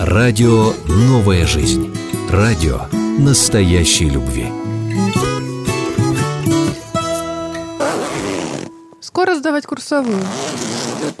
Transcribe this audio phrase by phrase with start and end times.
[0.00, 1.92] Радио «Новая жизнь».
[2.30, 2.82] Радио
[3.18, 4.46] настоящей любви.
[9.00, 10.22] Скоро сдавать курсовую.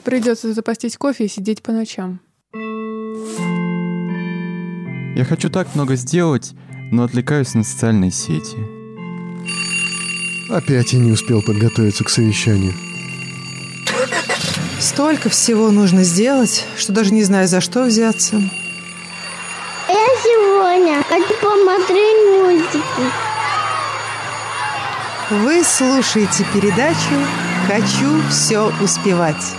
[0.04, 2.20] Придется запастись кофе и сидеть по ночам.
[5.16, 6.52] Я хочу так много сделать,
[6.92, 8.58] но отвлекаюсь на социальные сети.
[10.52, 12.74] Опять я не успел подготовиться к совещанию.
[14.78, 18.40] Столько всего нужно сделать, что даже не знаю, за что взяться.
[20.78, 22.82] Я сегодня хочу посмотреть мультики.
[25.30, 27.14] Вы слушаете передачу
[27.66, 29.56] «Хочу все успевать».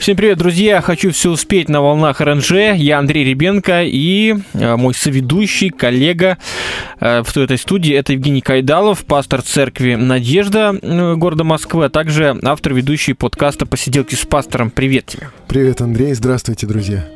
[0.00, 0.80] Всем привет, друзья!
[0.80, 2.52] Хочу все успеть на волнах РНЖ.
[2.76, 6.38] Я Андрей Ребенко и э, мой соведущий, коллега
[6.98, 12.36] э, в этой студии это Евгений Кайдалов, пастор церкви «Надежда» э, города Москвы, а также
[12.42, 14.70] автор ведущий подкаста «Посиделки с пастором».
[14.70, 15.28] Привет тебе!
[15.46, 16.14] Привет, Андрей!
[16.14, 17.06] Здравствуйте, друзья!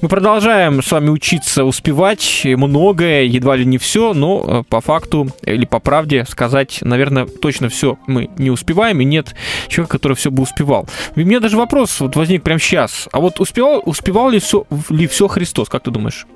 [0.00, 5.64] Мы продолжаем с вами учиться успевать многое, едва ли не все, но по факту или
[5.64, 9.34] по правде сказать, наверное, точно все мы не успеваем, и нет
[9.68, 10.86] человека, который все бы успевал.
[11.16, 13.08] И у меня даже вопрос вот возник прямо сейчас.
[13.12, 16.26] А вот успевал, успевал ли все, ли все Христос, как ты думаешь?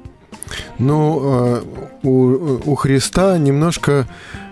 [0.79, 1.63] Ну,
[2.03, 4.07] у, у Христа немножко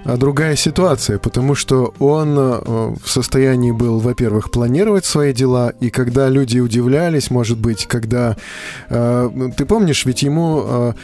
[0.05, 6.59] другая ситуация, потому что он в состоянии был, во-первых, планировать свои дела, и когда люди
[6.59, 8.37] удивлялись, может быть, когда...
[8.89, 10.95] Ты помнишь, ведь ему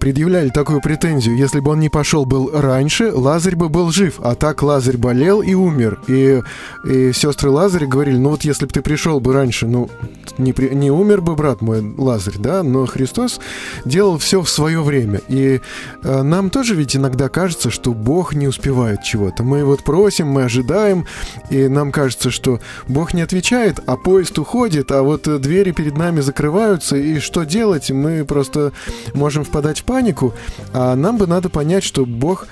[0.00, 4.34] предъявляли такую претензию, если бы он не пошел был раньше, Лазарь бы был жив, а
[4.34, 6.00] так Лазарь болел и умер.
[6.08, 6.42] И,
[6.84, 9.90] и сестры Лазаря говорили, ну вот если бы ты пришел бы раньше, ну
[10.38, 13.40] не, при, не умер бы брат мой Лазарь, да, но Христос
[13.84, 15.20] делал все в свое время.
[15.28, 15.60] И
[16.02, 19.42] э, нам тоже ведь иногда кажется, что Бог не успевает чего-то.
[19.42, 21.06] Мы вот просим, мы ожидаем,
[21.50, 26.20] и нам кажется, что Бог не отвечает, а поезд уходит, а вот двери перед нами
[26.20, 27.90] закрываются, и что делать?
[27.90, 28.72] Мы просто
[29.14, 30.34] можем впадать в панику,
[30.72, 32.46] а нам бы надо понять, что Бог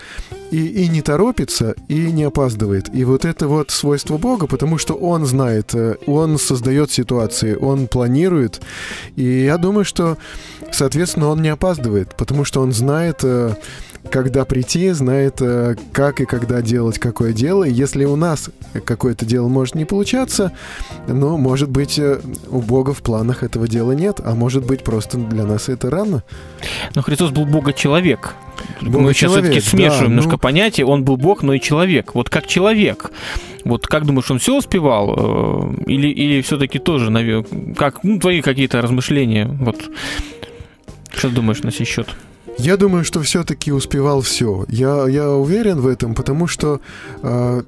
[0.52, 2.94] и, и не торопится, и не опаздывает.
[2.94, 5.74] И вот это вот свойство Бога, потому что Он знает,
[6.06, 8.60] Он создает ситуации, Он планирует.
[9.16, 10.18] И я думаю, что,
[10.70, 13.24] соответственно, Он не опаздывает, потому что Он знает
[14.10, 15.40] когда прийти, знает,
[15.92, 17.64] как и когда делать какое дело.
[17.64, 18.50] Если у нас
[18.84, 20.52] какое-то дело может не получаться,
[21.06, 25.44] ну, может быть, у Бога в планах этого дела нет, а может быть, просто для
[25.44, 26.22] нас это рано.
[26.94, 28.34] Но Христос был Бога-человек.
[28.80, 30.38] Бога Мы сейчас все-таки смешиваем да, немножко ну...
[30.38, 30.84] понятия.
[30.84, 32.14] Он был Бог, но и человек.
[32.14, 33.10] Вот как человек.
[33.64, 35.72] Вот как думаешь, он все успевал?
[35.86, 37.44] Или, или все-таки тоже,
[37.76, 39.46] как, ну, твои какие-то размышления?
[39.46, 39.90] Вот
[41.14, 42.08] что думаешь на сей счет?
[42.58, 44.64] Я думаю, что все-таки успевал все.
[44.68, 46.80] Я, я уверен в этом, потому что
[47.22, 47.62] э,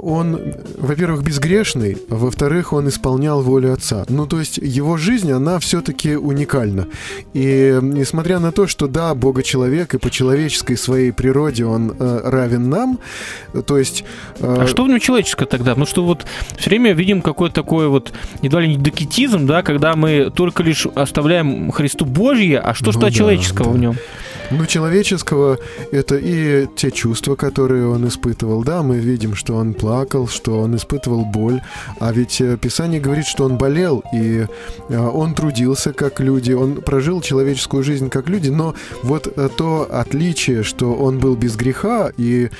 [0.00, 0.40] он,
[0.78, 4.04] во-первых, безгрешный, а во-вторых, он исполнял волю Отца.
[4.08, 6.86] Ну, то есть его жизнь, она все-таки уникальна.
[7.34, 12.20] И несмотря на то, что да, Бога человек, и по человеческой своей природе он э,
[12.24, 12.98] равен нам,
[13.66, 14.04] то есть...
[14.38, 14.62] Э...
[14.62, 15.74] А что в нем человеческое тогда?
[15.74, 16.24] Ну, что вот
[16.56, 20.86] все время видим какой-то такой вот едва ли не докетизм, да, когда мы только лишь
[20.86, 23.76] оставляем Христу Божье, а что, ну, что да, человеческого да.
[23.76, 23.96] в нем?
[24.50, 25.58] Ну, человеческого
[25.92, 28.64] это и те чувства, которые он испытывал.
[28.64, 31.60] Да, мы видим, что он плакал, что он испытывал боль.
[32.00, 34.46] А ведь э, Писание говорит, что он болел, и
[34.88, 38.74] э, он трудился как люди, он прожил человеческую жизнь как люди, но
[39.04, 42.50] вот э, то отличие, что он был без греха, и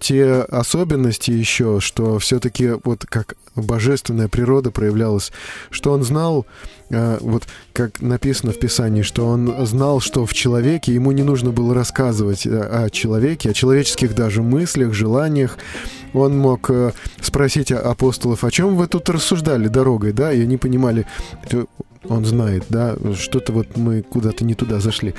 [0.00, 5.32] те особенности еще, что все-таки вот как божественная природа проявлялась,
[5.70, 6.46] что он знал,
[6.90, 11.74] вот как написано в Писании, что он знал, что в человеке ему не нужно было
[11.74, 15.58] рассказывать э, о человеке, о человеческих даже мыслях, желаниях.
[16.12, 21.06] Он мог э, спросить апостолов, о чем вы тут рассуждали дорогой, да, и они понимали,
[22.08, 25.14] он знает, да, что-то вот мы куда-то не туда зашли.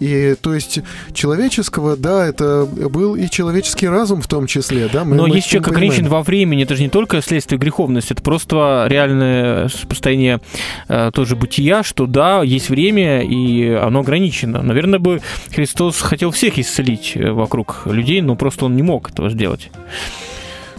[0.00, 0.80] И то есть
[1.12, 5.04] человеческого, да, это был и человеческий разум в том числе, да.
[5.04, 8.22] Мы, Но мы есть человек ограничен во времени, это же не только следствие греховности, это
[8.22, 10.40] просто реальное состояние
[10.88, 14.62] э, тоже бытия, что да, есть время, и оно ограничено.
[14.62, 15.20] Наверное, бы
[15.54, 19.70] Христос хотел всех исцелить э, вокруг людей, но просто он не мог этого сделать.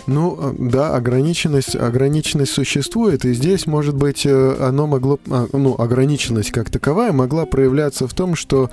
[0.08, 5.76] Ну, э, да, ограниченность, ограниченность существует, и здесь, может быть, э, оно могло, а, ну,
[5.78, 8.70] ограниченность как таковая могла проявляться в том, что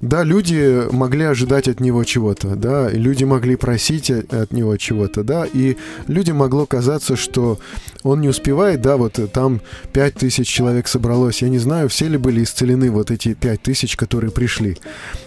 [0.00, 5.22] да, люди могли ожидать от него чего-то, да, и люди могли просить от него чего-то,
[5.22, 5.76] да, и
[6.06, 7.58] людям могло казаться, что
[8.02, 9.60] он не успевает, да, вот там
[9.92, 13.96] пять тысяч человек собралось, я не знаю, все ли были исцелены вот эти пять тысяч,
[13.96, 14.78] которые пришли,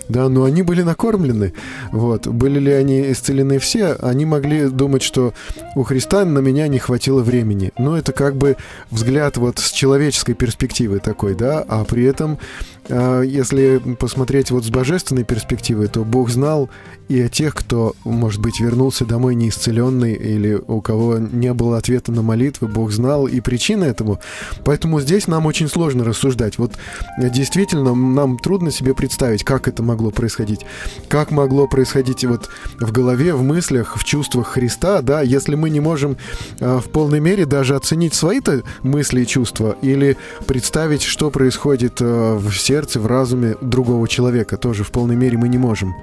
[0.10, 1.54] да, но они были накормлены,
[1.92, 5.34] вот, были ли они исцелены все, они могли думать, что
[5.76, 8.58] у Христа на меня не хватило времени, но это как бы
[8.90, 12.40] взгляд вот с человеческой перспективы такой, да, а при этом
[12.90, 16.70] если посмотреть вот с божественной перспективы, то Бог знал
[17.10, 22.12] и о тех, кто, может быть, вернулся домой неисцеленный или у кого не было ответа
[22.12, 24.20] на молитвы, Бог знал и причины этому.
[24.64, 26.58] Поэтому здесь нам очень сложно рассуждать.
[26.58, 26.74] Вот
[27.20, 30.66] э, действительно нам трудно себе представить, как это могло происходить.
[31.08, 35.80] Как могло происходить вот в голове, в мыслях, в чувствах Христа, да, если мы не
[35.80, 36.18] можем
[36.60, 42.38] а, в полной мере даже оценить свои-то мысли и чувства или представить, что происходит а,
[42.38, 45.94] в сердце, в разуме другого человека, тоже в полной мере мы не можем.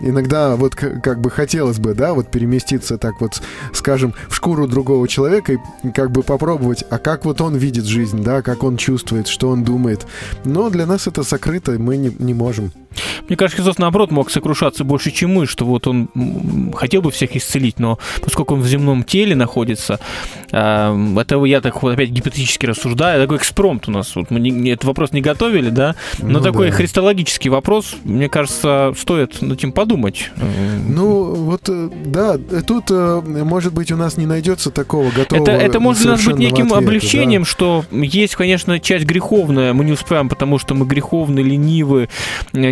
[0.00, 3.42] Иногда вот как бы хотелось бы, да, вот переместиться так вот,
[3.72, 8.22] скажем, в шкуру другого человека и как бы попробовать, а как вот он видит жизнь,
[8.22, 10.06] да, как он чувствует, что он думает.
[10.44, 12.72] Но для нас это сокрыто, мы не, не можем.
[13.28, 16.08] Мне кажется, Христос, наоборот, мог сокрушаться больше, чем мы, что вот он
[16.74, 20.00] хотел бы всех исцелить, но поскольку он в земном теле находится,
[20.50, 24.84] это я так вот опять гипотетически рассуждаю, такой экспромт у нас, вот мы не- этот
[24.84, 26.76] вопрос не готовили, да, но Ну такой да.
[26.76, 30.30] христологический вопрос, мне кажется, стоит над этим подумать.
[30.88, 35.42] Ну, вот, э, да, э, тут, э, может быть, у нас не найдется такого готового
[35.44, 37.48] Это, это может для нас быть неким ответа, облегчением, да.
[37.48, 42.08] что есть, конечно, часть греховная, мы не успеваем, потому что мы греховны, ленивы,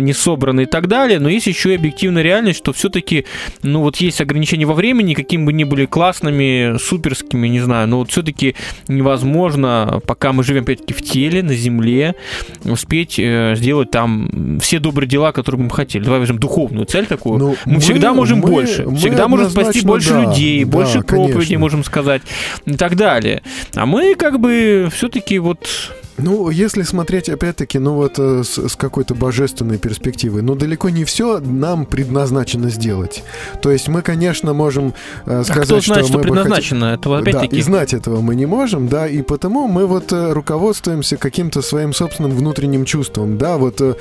[0.07, 3.25] не собраны и так далее, но есть еще и объективная реальность, что все-таки,
[3.61, 7.99] ну вот есть ограничения во времени, какими бы ни были классными, суперскими, не знаю, но
[7.99, 8.55] вот все-таки
[8.87, 12.15] невозможно, пока мы живем, опять-таки, в теле, на земле,
[12.63, 16.03] успеть э, сделать там все добрые дела, которые бы мы хотели.
[16.03, 17.39] Давай возьмем духовную цель такую.
[17.39, 18.83] Ну, мы, всегда можем мы- больше.
[18.83, 21.59] мы всегда можем спасти больше да, людей, да, больше проповедей конечно.
[21.59, 22.21] можем сказать
[22.65, 23.43] и так далее.
[23.75, 25.67] А мы как бы все-таки вот...
[26.17, 31.03] Ну, если смотреть, опять-таки, ну вот э, с, с какой-то божественной перспективы, ну далеко не
[31.05, 33.23] все нам предназначено сделать.
[33.61, 34.93] То есть мы, конечно, можем
[35.25, 36.85] э, А сказать, кто знает, что мы бы предназначено?
[36.85, 37.57] Это Да, опять-таки...
[37.57, 41.93] и знать этого мы не можем, да, и потому мы вот э, руководствуемся каким-то своим
[41.93, 43.95] собственным внутренним чувством, да, вот э,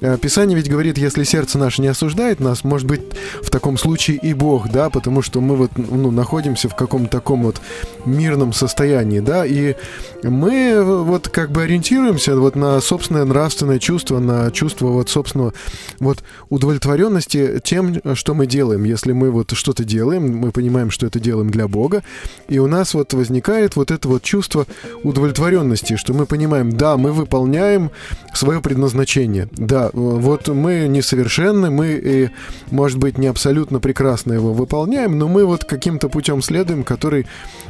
[0.00, 3.00] э, Писание ведь говорит, если сердце наше не осуждает нас, может быть,
[3.42, 7.44] в таком случае и Бог, да, потому что мы вот, ну, находимся в каком-то таком
[7.44, 7.60] вот
[8.04, 9.74] мирном состоянии, да, и
[10.22, 15.52] мы э, вот как бы ориентируемся вот на собственное нравственное чувство, на чувство вот собственного
[15.98, 18.84] вот удовлетворенности тем, что мы делаем.
[18.84, 22.02] Если мы вот что-то делаем, мы понимаем, что это делаем для Бога,
[22.48, 24.66] и у нас вот возникает вот это вот чувство
[25.02, 27.90] удовлетворенности, что мы понимаем, да, мы выполняем
[28.34, 29.48] свое предназначение.
[29.52, 32.30] Да, вот мы несовершенны, мы, и,
[32.70, 37.26] может быть, не абсолютно прекрасно его выполняем, но мы вот каким-то путем следуем, который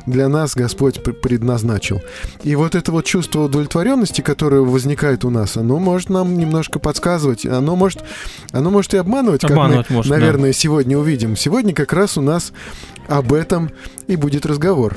[0.07, 2.01] для нас Господь пр- предназначил.
[2.43, 3.82] И вот это вот чувство удовлетворенности,
[4.23, 8.05] которое возникает у нас, оно может нам немножко подсказывать, оно может,
[8.53, 10.19] оно может и обманывать, как Обманывать мы, может, да.
[10.19, 11.37] наверное, сегодня увидим.
[11.37, 12.53] Сегодня как раз у нас
[13.09, 13.71] об этом
[14.13, 14.97] и будет разговор.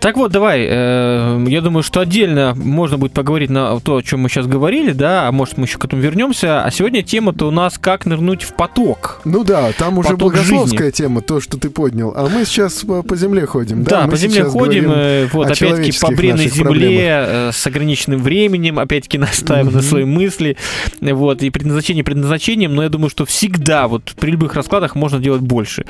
[0.00, 4.20] Так вот, давай, э, я думаю, что отдельно можно будет поговорить на то, о чем
[4.20, 6.64] мы сейчас говорили, да, а может мы еще к этому вернемся.
[6.64, 9.20] А сегодня тема-то у нас «Как нырнуть в поток».
[9.24, 12.12] Ну да, там уже Поток богословская тема, то, что ты поднял.
[12.14, 13.84] А мы сейчас по, по земле ходим.
[13.84, 18.78] Да, мы по земле ходим, э, вот опять-таки по бренной земле э, с ограниченным временем,
[18.80, 19.86] опять-таки настаивая на Мгм.
[19.88, 20.56] свои мысли,
[21.00, 25.40] вот, и предназначение предназначением, но я думаю, что всегда вот при любых раскладах можно делать
[25.40, 25.84] больше.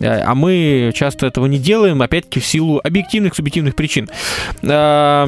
[0.00, 4.08] Э, А мы часто этого не делаем, опять-таки в силу объективных, субъективных причин.
[4.62, 5.26] А,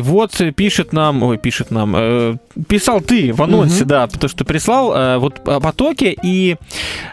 [0.00, 2.36] Вот пишет нам, ой, пишет нам, э,
[2.68, 6.56] писал ты в анонсе, да, потому что прислал э, вот о потоке, и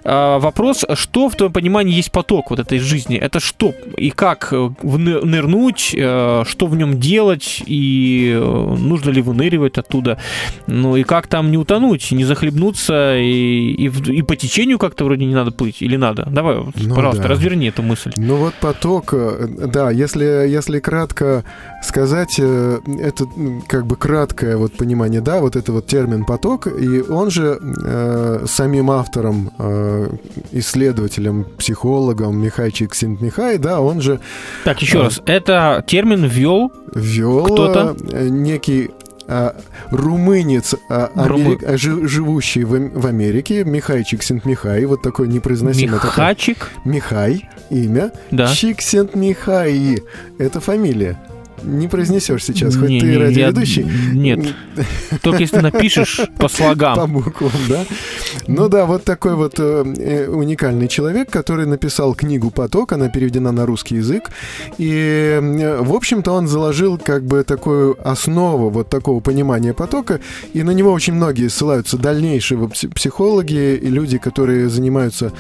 [0.03, 3.17] э, вопрос, что в твоем понимании есть поток вот этой жизни?
[3.17, 3.73] Это что?
[3.97, 4.51] И как
[4.83, 10.17] нырнуть, что в нем делать, и нужно ли выныривать оттуда?
[10.67, 15.25] Ну и как там не утонуть, не захлебнуться, и, и, и по течению как-то вроде
[15.25, 16.25] не надо плыть, или надо?
[16.29, 17.29] Давай, Ну пожалуйста, да.
[17.29, 18.11] разверни эту мысль.
[18.17, 21.43] Ну вот поток, э, да, если, если кратко
[21.83, 23.25] сказать, э, это
[23.67, 28.45] как бы краткое вот понимание, да, вот это вот термин поток, и он же э,
[28.47, 30.07] самим автором, э,
[30.51, 34.19] исследователем, психологом Михай Чиксент-Михай, да, он же
[34.63, 35.03] Так, еще А.
[35.03, 37.95] раз, это термин ввел ввел Кто-то?
[38.13, 38.89] э, некий
[39.27, 39.55] а,
[39.91, 45.95] румынец, а, Румы- америк- а, жи- живущий в, в Америке, Михай Чиксент-Михай, вот такой непроизносимый
[45.99, 46.09] такой.
[46.09, 48.11] Михачик, Михай, имя.
[48.31, 48.47] да.
[48.53, 49.99] Чиксент Михай.
[50.37, 51.17] Это фамилия.
[51.65, 53.85] Не произнесешь сейчас, хоть Не, ты не, я- радиоведущий.
[54.13, 54.39] Нет.
[55.21, 57.11] Только если напишешь по По слогам.
[57.13, 57.85] буквам, да?
[58.47, 63.51] Ну да, вот такой вот э, э, уникальный человек, который написал книгу «Поток», она переведена
[63.51, 64.29] на русский язык.
[64.77, 70.19] И, э, в общем-то, он заложил как бы такую основу вот такого понимания потока,
[70.53, 75.31] и на него очень многие ссылаются дальнейшие психологи и люди, которые занимаются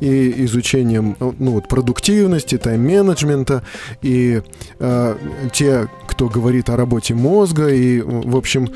[0.00, 3.62] и изучением ну, вот, продуктивности, тайм-менеджмента,
[4.02, 4.42] и
[4.78, 5.16] э,
[5.52, 5.73] те,
[6.06, 8.68] кто говорит о работе мозга, и, в общем,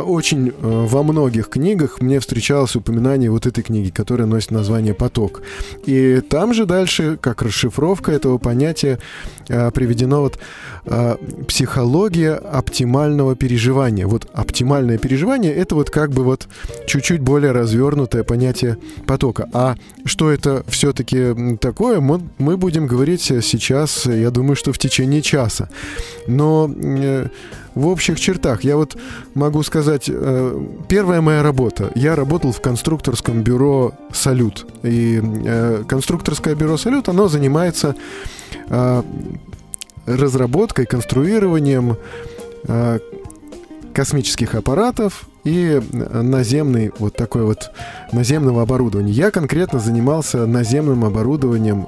[0.00, 5.42] очень э, во многих книгах мне встречалось упоминание вот этой книги, которая носит название «Поток».
[5.84, 8.98] И там же дальше, как расшифровка этого понятия,
[9.48, 10.38] э, приведено вот
[10.86, 14.06] э, психология оптимального переживания.
[14.06, 16.48] Вот оптимальное переживание— это вот как бы вот
[16.86, 19.48] чуть-чуть более развернутое понятие потока.
[19.52, 25.22] А что это все-таки такое, мы, мы будем говорить сейчас, я думаю, что в течение
[25.22, 25.68] часа.
[26.26, 27.28] Но э,
[27.74, 28.96] в общих чертах я вот
[29.34, 31.90] могу сказать, э, первая моя работа.
[31.94, 34.66] Я работал в конструкторском бюро «Салют».
[34.82, 37.94] И э, конструкторское бюро «Салют», оно занимается
[38.68, 39.02] э,
[40.06, 41.96] разработкой, конструированием
[43.92, 47.72] космических аппаратов и наземный вот такой вот
[48.12, 49.10] наземного оборудования.
[49.10, 51.86] Я конкретно занимался наземным оборудованием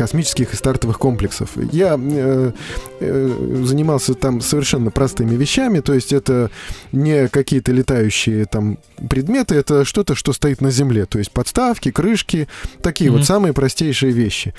[0.00, 1.50] космических и стартовых комплексов.
[1.72, 2.52] Я э,
[3.00, 6.50] э, занимался там совершенно простыми вещами, то есть это
[6.90, 8.78] не какие-то летающие там
[9.10, 12.48] предметы, это что-то, что стоит на Земле, то есть подставки, крышки,
[12.80, 13.18] такие Мгм.
[13.18, 14.54] вот самые простейшие вещи.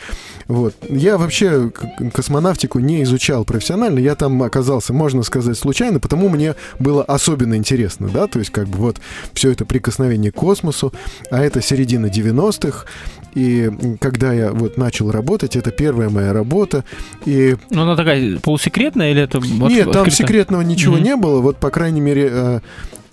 [0.48, 0.76] Вот.
[0.88, 1.72] Я вообще
[2.14, 8.10] космонавтику не изучал профессионально, я там оказался, можно сказать, случайно, потому мне было особенно интересно,
[8.10, 8.98] да, то есть как бы вот
[9.34, 10.94] все это прикосновение к космосу,
[11.32, 12.86] а это середина 90-х,
[13.34, 13.70] и
[14.00, 16.84] когда я вот начал работать, это первая моя работа,
[17.26, 20.12] и Ну, она такая полусекретная или это нет, там открыто?
[20.12, 21.04] секретного ничего Мгм.
[21.04, 21.42] не было.
[21.42, 22.60] Вот, по крайней мере, э,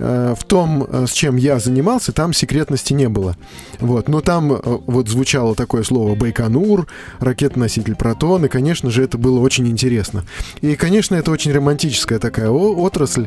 [0.00, 3.36] э, в том, э, с чем я занимался, там секретности не было.
[3.80, 4.08] Вот.
[4.08, 4.56] Но там
[4.86, 6.86] вот звучало такое слово «Байконур»,
[7.20, 10.24] ракетоноситель «Протон», и, конечно же, это было очень интересно.
[10.60, 13.26] И, конечно, это очень романтическая такая отрасль.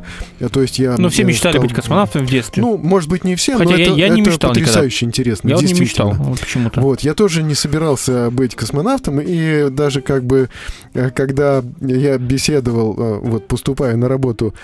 [0.52, 0.96] То есть я...
[0.98, 2.62] Ну, все э, мечтали стал- быть космонавтом в детстве.
[2.64, 4.68] Ну, может быть, не все, Хотя но я- это, я не это мечтал никогда.
[4.68, 5.50] потрясающе интересно.
[5.50, 6.81] я вот не мечтал почему-то.
[6.82, 10.50] Вот, я тоже не собирался быть космонавтом, и даже как бы,
[10.96, 14.56] э, когда я беседовал, э, вот поступая на работу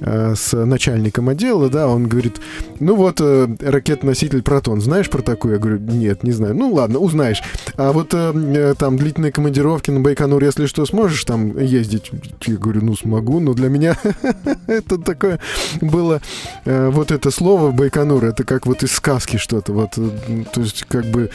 [0.00, 2.40] э, с начальником отдела, да, он говорит,
[2.80, 5.54] ну вот ракетоноситель Протон, знаешь про такую?
[5.54, 6.54] Я говорю, нет, не знаю.
[6.54, 7.42] Ну ладно, узнаешь.
[7.76, 12.10] А вот там длительные командировки на Байконур, если что, сможешь там ездить?
[12.46, 13.98] Я говорю, ну смогу, но для меня
[14.66, 15.40] это такое
[15.82, 16.22] было,
[16.64, 21.30] вот это слово Байконур, это как вот из сказки что-то, вот, то есть как бы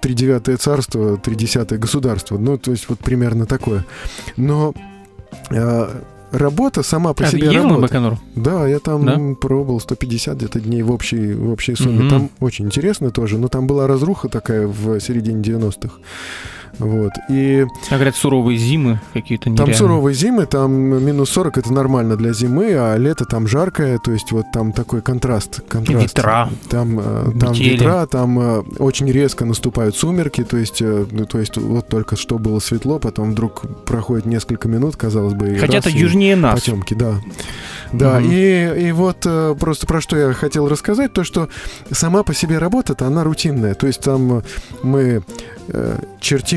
[0.00, 3.84] тридевятое царство, тридесятое государство, ну, то есть вот примерно такое.
[4.36, 4.74] Но
[5.50, 5.88] э,
[6.32, 7.80] работа сама по А, себе ездил на работа.
[7.82, 8.18] Байконур?
[8.34, 9.18] Да, я там Да?
[9.40, 12.00] пробовал 150 где-то дней в общей, в общей сумме.
[12.00, 12.10] Мгм.
[12.10, 15.94] Там очень интересно тоже, но там была разруха такая в середине 90-х.
[16.78, 17.12] Вот.
[17.28, 19.74] И А, говорят, суровые зимы какие-то там нереальные.
[19.76, 24.32] суровые зимы, там минус 40 это нормально для зимы, а лето там жаркое, то есть
[24.32, 25.60] вот там такой контраст.
[25.68, 26.02] контраст.
[26.02, 26.48] ветра.
[26.68, 27.70] Там, э, там Метели.
[27.70, 32.16] ветра, там э, очень резко наступают сумерки, то есть, э, ну, то есть вот только
[32.16, 36.60] что было светло, потом вдруг проходит несколько минут, казалось бы, Хотя это южнее нас.
[36.60, 37.14] потемки, да.
[37.92, 38.30] Да, Мгм.
[38.30, 39.26] и, и вот
[39.58, 41.48] просто про что я хотел рассказать, то, что
[41.90, 43.74] сама по себе работа-то, она рутинная.
[43.74, 44.42] То есть там
[44.82, 45.22] мы
[45.68, 45.98] э,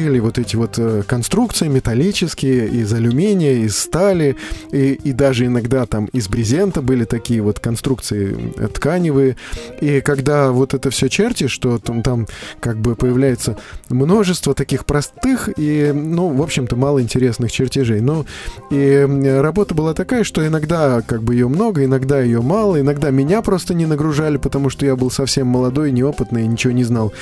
[0.01, 4.36] чертили вот эти вот э, конструкции металлические из алюминия, из стали,
[4.72, 9.38] и, и даже иногда там из брезента были такие вот конструкции э, тканевые.
[9.79, 12.27] И когда вот это все чертишь, что там, там
[12.60, 13.58] как бы появляется
[13.89, 18.01] множество таких простых и, ну, в общем-то, мало интересных чертежей.
[18.01, 18.25] Ну,
[18.72, 19.08] и
[19.41, 23.74] работа была такая, что иногда как бы ее много, иногда ее мало, иногда меня просто
[23.74, 27.13] не нагружали, потому что я был совсем молодой, неопытный ничего не знал.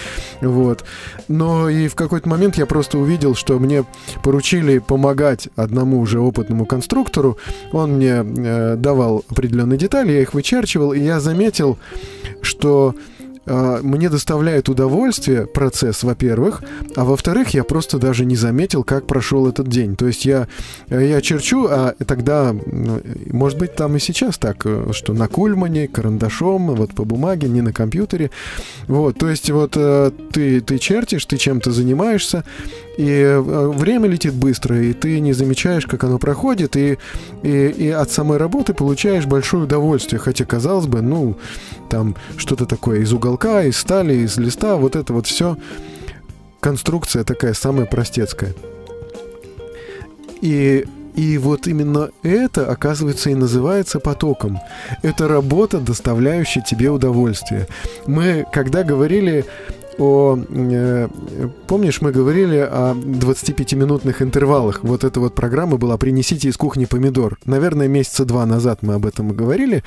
[0.42, 0.86] Вот.
[1.28, 3.84] Но и в какой-то момент я просто увидел, что мне
[4.24, 7.38] поручили помогать одному уже опытному конструктору.
[7.74, 11.78] Он мне э, давал определенные детали, я их вычерчивал, и я заметил,
[12.42, 12.96] что
[13.50, 16.62] мне доставляет удовольствие процесс, во-первых,
[16.96, 19.96] а во-вторых, я просто даже не заметил, как прошел этот день.
[19.96, 20.48] То есть я,
[20.90, 23.02] э, я черчу, а тогда, ну,
[23.32, 27.62] может быть, там и сейчас так, э, что на кульмане, карандашом, вот по бумаге, не
[27.62, 28.32] на компьютере.
[28.88, 32.44] Вот, то есть вот э, ты, ты чертишь, ты чем-то занимаешься,
[33.00, 36.98] и э, время летит быстро, и ты не замечаешь, как оно проходит, и,
[37.44, 40.20] и, и от самой работы получаешь большое удовольствие.
[40.20, 41.38] Хотя, казалось бы, ну,
[41.90, 45.58] там что-то такое из уголка, из стали, из листа, вот это вот все.
[46.60, 48.54] Конструкция такая самая простецкая.
[50.42, 54.60] И И вот именно это, оказывается, и называется потоком.
[55.04, 57.68] Это работа, доставляющая тебе удовольствие.
[58.08, 59.46] Мы, когда говорили
[60.00, 60.40] о...
[60.50, 61.10] э,
[61.68, 64.84] помнишь, мы говорили о 25-минутных интервалах.
[64.84, 67.38] Вот эта вот программа была «Принесите из кухни помидор».
[67.46, 69.84] Наверное, месяца два назад мы об этом и говорили.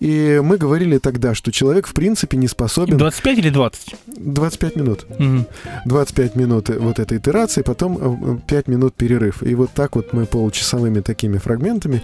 [0.00, 2.96] И мы говорили тогда, что человек, в принципе, не способен...
[2.96, 3.94] 25 или 20?
[4.06, 5.06] 25 минут.
[5.18, 5.46] Мгм.
[5.84, 9.42] 25 минут вот этой итерации, потом э, 5 минут перерыв.
[9.42, 12.02] И вот так вот мы получасовыми такими фрагментами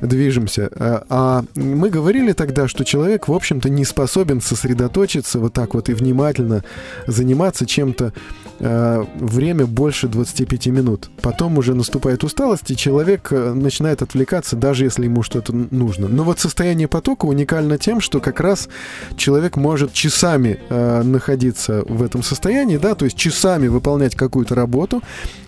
[0.00, 0.70] движемся.
[0.78, 5.88] А а мы говорили тогда, что человек, в общем-то, не способен сосредоточиться вот так вот
[5.88, 6.62] и внимательно
[7.06, 8.12] заниматься чем-то
[8.60, 11.10] э, время больше 25 минут.
[11.22, 16.08] Потом уже наступает усталость, и человек э, начинает отвлекаться, даже если ему что-то нужно.
[16.08, 18.68] Но вот состояние потока уникально тем, что как раз
[19.16, 25.02] человек может часами э, находиться в этом состоянии, да, то есть часами выполнять какую-то работу,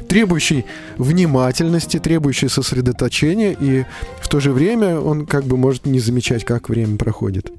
[0.09, 0.65] требующий
[0.97, 3.85] внимательности, требующий сосредоточения, и
[4.21, 7.53] в то же время он как бы может не замечать, как время проходит.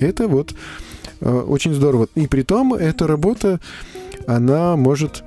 [0.00, 0.54] Это вот
[1.20, 2.08] э, очень здорово.
[2.14, 3.60] И при том эта работа,
[4.26, 5.24] она может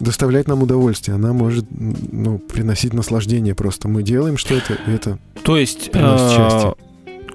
[0.00, 3.88] доставлять нам удовольствие, она может ну, приносить наслаждение просто.
[3.88, 6.74] Мы делаем что-то, это То есть Приносит э, счастье.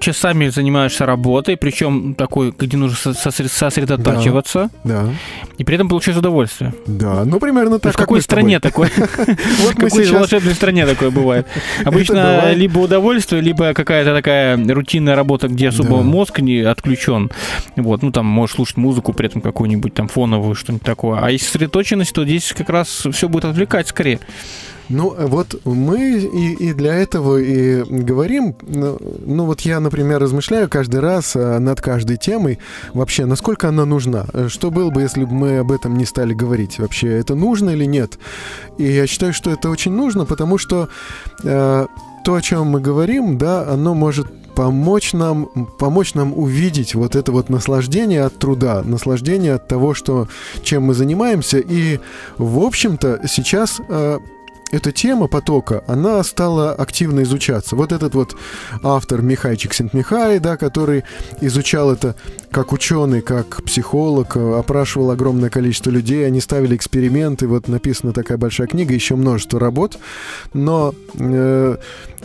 [0.00, 5.08] Часами занимаешься работой, причем такой, где нужно со- сосре- сосредотачиваться, да,
[5.58, 6.74] и при этом получаешь удовольствие.
[6.86, 7.92] да, ну примерно так.
[7.92, 8.90] в как какой стране такое?
[9.70, 11.46] В какой волшебной стране такое бывает?
[11.84, 17.30] Обычно либо удовольствие, либо какая-то такая рутинная работа, где особо мозг не отключен.
[17.76, 21.20] Вот, ну там можешь слушать музыку, при этом какую-нибудь там фоновую, что-нибудь такое.
[21.20, 24.20] А если сосредоточенность, то здесь как раз все будет отвлекать скорее.
[24.90, 28.56] Ну, вот мы и, и для этого и говорим.
[28.62, 32.58] Ну, ну, вот я, например, размышляю каждый раз а, над каждой темой.
[32.92, 34.26] Вообще, насколько она нужна?
[34.32, 36.80] Э, Что было бы, если бы мы об этом не стали говорить?
[36.80, 38.18] Вообще, это нужно или нет?
[38.78, 40.88] И я считаю, что это очень нужно, потому что
[41.44, 41.86] э,
[42.24, 45.46] то, о чем мы говорим, да, оно может помочь нам,
[45.78, 50.26] помочь нам увидеть вот это вот наслаждение от труда, наслаждение от того, что,
[50.64, 51.58] чем мы занимаемся.
[51.58, 52.00] И,
[52.38, 54.18] в общем-то, сейчас э,
[54.70, 57.76] эта тема потока, она стала активно изучаться.
[57.76, 58.36] Вот этот вот
[58.82, 61.04] автор Михай Чиксент-Михай, да, который
[61.40, 62.14] изучал это
[62.50, 68.38] как ученый, как психолог, э, опрашивал огромное количество людей, они ставили эксперименты, вот написана такая
[68.38, 69.98] большая книга, еще множество работ,
[70.52, 71.76] но э,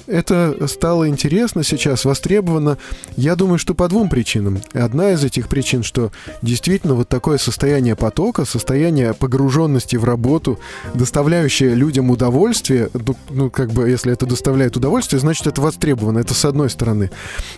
[0.07, 2.77] это стало интересно сейчас, востребовано,
[3.15, 4.61] я думаю, что по двум причинам.
[4.73, 10.59] Одна из этих причин, что действительно вот такое состояние потока, состояние погруженности в работу,
[10.93, 16.33] доставляющее людям удовольствие, ну, ну, как бы, если это доставляет удовольствие, значит, это востребовано, это
[16.33, 17.11] с одной стороны.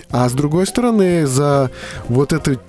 [0.09, 1.71] А с другой стороны, за
[2.07, 2.59] вот это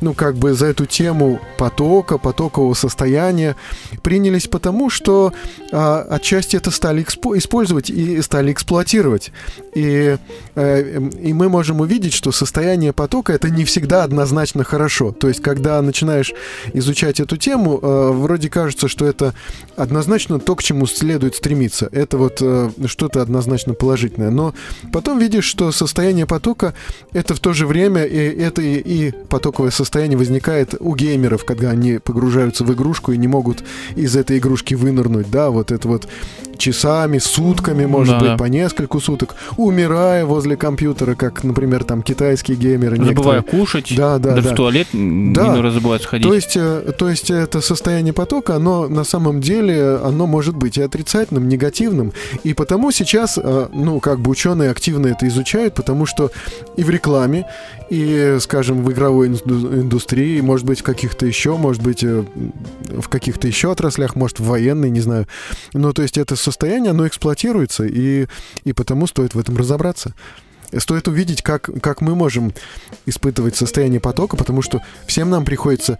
[0.00, 3.56] ну, как бы за эту тему потока, потокового состояния
[4.02, 5.32] принялись потому, что
[5.72, 9.32] а, отчасти это стали экспо- использовать и стали эксплуатировать.
[9.74, 10.16] И,
[10.54, 15.12] э, и мы можем увидеть, что состояние потока это не всегда однозначно хорошо.
[15.12, 16.32] То есть, когда начинаешь
[16.72, 19.34] изучать эту тему, э, вроде кажется, что это
[19.76, 21.88] однозначно то, к чему следует стремиться.
[21.92, 24.30] Это вот э, что-то однозначно положительное.
[24.30, 24.54] Но
[24.92, 26.74] потом видишь, что состояние потока
[27.12, 29.85] это в то же время и это и, и потоковое состояние
[30.16, 33.62] возникает у геймеров, когда они погружаются в игрушку и не могут
[33.94, 36.08] из этой игрушки вынырнуть, да, вот это вот
[36.58, 38.36] часами, сутками, может Да, быть, да.
[38.36, 42.96] по нескольку суток, умирая возле компьютера, как, например, там китайские геймеры.
[42.96, 43.42] Забывая некоторые.
[43.42, 44.54] кушать, Да, да, даже да.
[44.54, 44.98] в туалет Да.
[44.98, 46.26] иной раз забывают сходить.
[46.26, 50.78] То есть, э, то есть это состояние потока, оно на самом деле, оно может быть
[50.78, 52.12] и отрицательным, негативным.
[52.42, 56.30] И потому сейчас, э, ну, как бы ученые активно это изучают, потому что
[56.76, 57.46] и в рекламе,
[57.90, 62.24] и, скажем, в игровой инду- индустрии, может быть, в каких-то еще, может быть, э,
[62.88, 65.26] в каких-то еще отраслях, может, в военной, не знаю.
[65.72, 68.26] Ну, то есть это состояние, оно эксплуатируется, и,
[68.64, 70.14] и потому стоит в этом разобраться.
[70.76, 72.52] Стоит увидеть, как, как мы можем
[73.06, 75.98] испытывать состояние потока, потому что всем нам приходится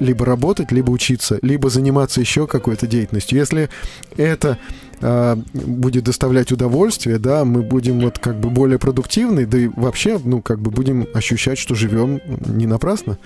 [0.00, 3.38] либо работать, либо учиться, либо заниматься еще какой-то деятельностью.
[3.38, 3.70] Если
[4.16, 4.58] это
[5.00, 10.42] будет доставлять удовольствие, да, мы будем вот как бы более продуктивны, да и вообще, ну,
[10.42, 13.18] как бы будем ощущать, что живем не напрасно.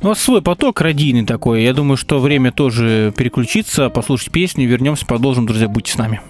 [0.00, 1.64] Ну, у вас свой поток радийный такой.
[1.64, 4.68] Я думаю, что время тоже переключиться, послушать песню.
[4.68, 6.20] Вернемся, продолжим, друзья, будьте с нами.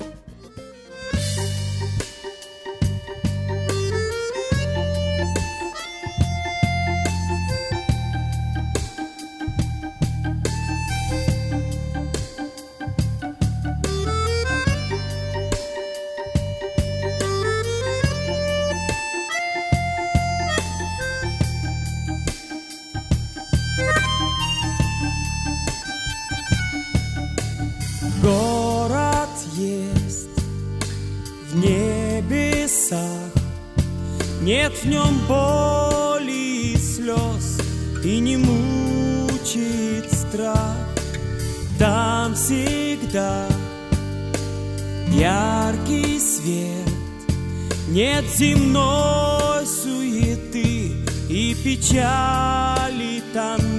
[34.76, 37.58] Нет в нем боли и слез
[38.04, 40.76] И не мучит страх.
[41.78, 43.46] Там всегда
[45.10, 46.90] яркий свет
[47.88, 50.92] Нет земной суеты
[51.28, 53.75] И печали там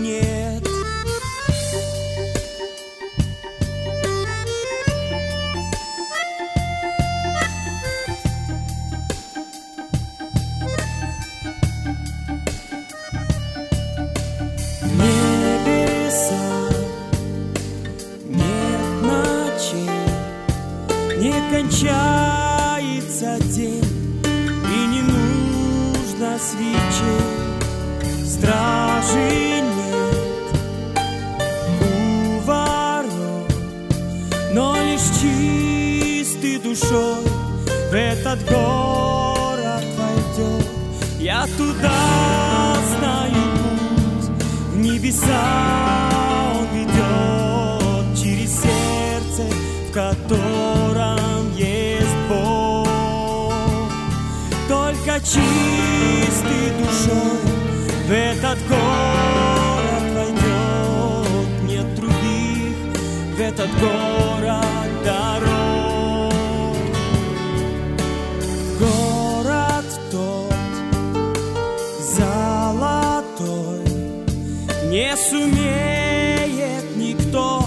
[74.98, 77.64] не сумеет никто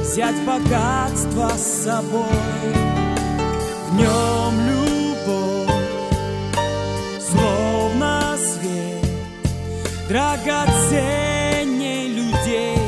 [0.00, 2.24] взять богатство с собой.
[3.88, 5.72] В нем любовь,
[7.28, 9.10] словно свет,
[10.06, 12.78] драгоценней людей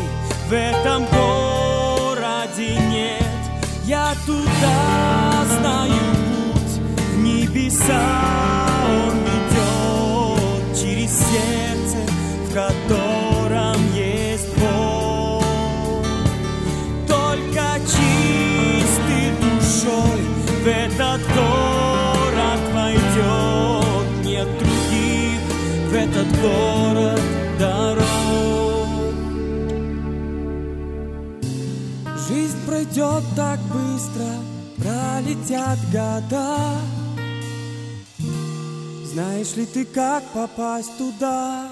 [0.48, 3.40] в этом городе нет.
[3.87, 6.05] Я туда знаю
[6.53, 6.74] путь,
[7.12, 8.07] в небеса
[8.87, 11.98] он ведет через сердце,
[12.46, 13.30] в котором
[20.62, 24.25] в этот город войдет.
[24.25, 25.40] Нет других
[25.88, 27.20] в этот город
[27.59, 28.05] дорог.
[32.29, 34.29] Жизнь пройдет так быстро,
[34.77, 36.59] пролетят года.
[39.05, 41.69] Знаешь ли ты, как попасть туда?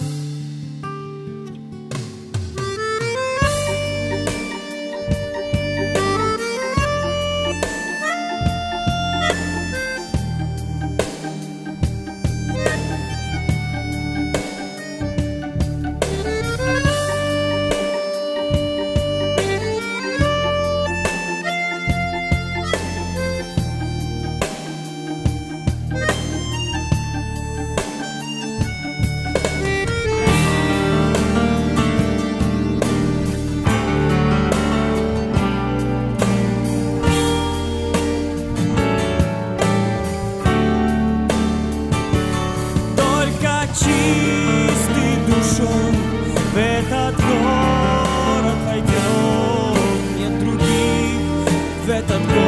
[52.09, 52.48] В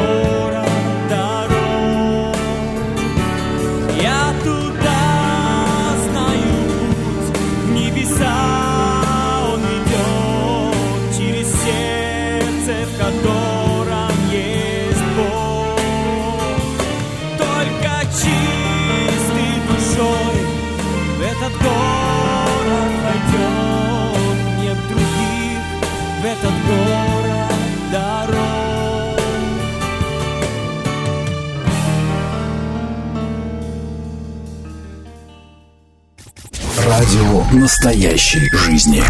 [37.61, 39.03] настоящей жизни.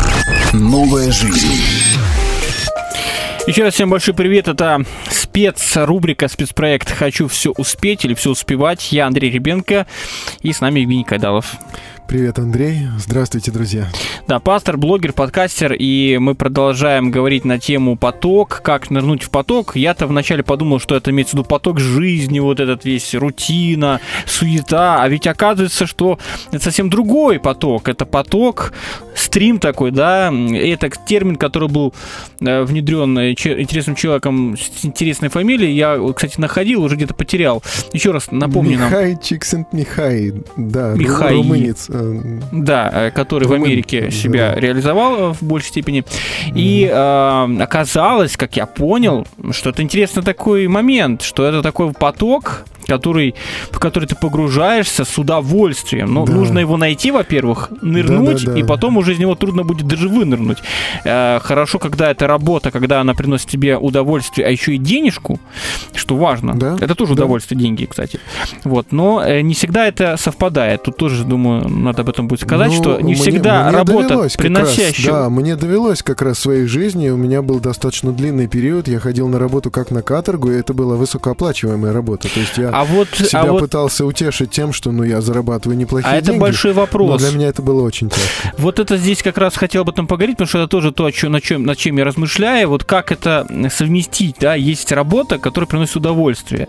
[0.52, 1.58] Новая жизнь.
[3.48, 4.50] Еще раз всем большой привет.
[4.50, 8.92] Это спецрубрика, спецпроект «Хочу все успеть» или «Все успевать».
[8.92, 9.88] Я Андрей Ребенко
[10.42, 11.56] и с нами Евгений Кайдалов.
[12.08, 12.88] Привет, Андрей.
[12.98, 13.88] Здравствуйте, друзья.
[14.28, 19.78] Да, пастор, блогер, подкастер, и мы продолжаем говорить на тему поток, как нырнуть в поток.
[19.78, 25.02] Я-то вначале подумал, что это имеется в виду поток жизни, вот этот весь рутина, суета,
[25.02, 26.20] а ведь оказывается, что
[26.52, 27.88] это совсем другой поток.
[27.88, 28.74] Это поток,
[29.16, 31.94] стрим такой, да, это термин, который был
[32.42, 35.76] э, внедрен э, интересным человеком с интересной фамилией.
[35.78, 37.64] Я, кстати, находил, уже где-то потерял.
[37.94, 38.90] Еще раз напомню нам.
[38.90, 41.36] Михай Чиксент-Михай, да, ру- Михай.
[41.36, 41.88] румынец.
[41.92, 44.12] Э, Да, э, который в Америке да.
[44.12, 46.04] себя реализовал э, в большей степени.
[46.56, 52.66] И э, оказалось, как я понял, что это интересный такой момент, что это такой поток,
[52.98, 53.36] который,
[53.72, 56.14] в который ты погружаешься с удовольствием.
[56.14, 56.34] Но Да.
[56.34, 58.60] нужно его найти, во-первых, нырнуть, Да-да-да.
[58.60, 60.58] и потом уже из него трудно будет даже вынырнуть.
[61.06, 65.40] Э, хорошо, когда это работа, когда она приносит тебе удовольствие, а еще и денежку,
[65.96, 66.54] что важно.
[66.56, 67.24] Да, Это тоже да.
[67.24, 68.20] удовольствие, деньги, кстати.
[68.66, 70.84] Вот, но э, не всегда это совпадает.
[70.84, 74.16] Тут тоже, думаю, надо об этом будет сказать, Ну, что не мне- всегда мне работа,
[74.24, 75.12] раз, приносящая...
[75.14, 77.10] да, мне довелось как раз в своей жизни.
[77.10, 78.88] У меня был достаточно длинный период.
[78.88, 82.28] Я ходил на работу как на каторгу, и это была высокооплачиваемая работа.
[82.34, 85.78] То есть я А вот, себя а вот пытался утешить тем, что ну я зарабатываю
[85.78, 86.40] неплохие а это деньги.
[86.40, 87.22] большой Но вопрос.
[87.22, 88.54] для меня это было очень тяжко.
[88.58, 91.12] Вот это здесь как раз хотел об этом поговорить, потому что это тоже то, о
[91.12, 92.70] чём- на чем, над чем я размышляю.
[92.70, 96.68] Вот как это совместить, да, есть работа, которая приносит удовольствие,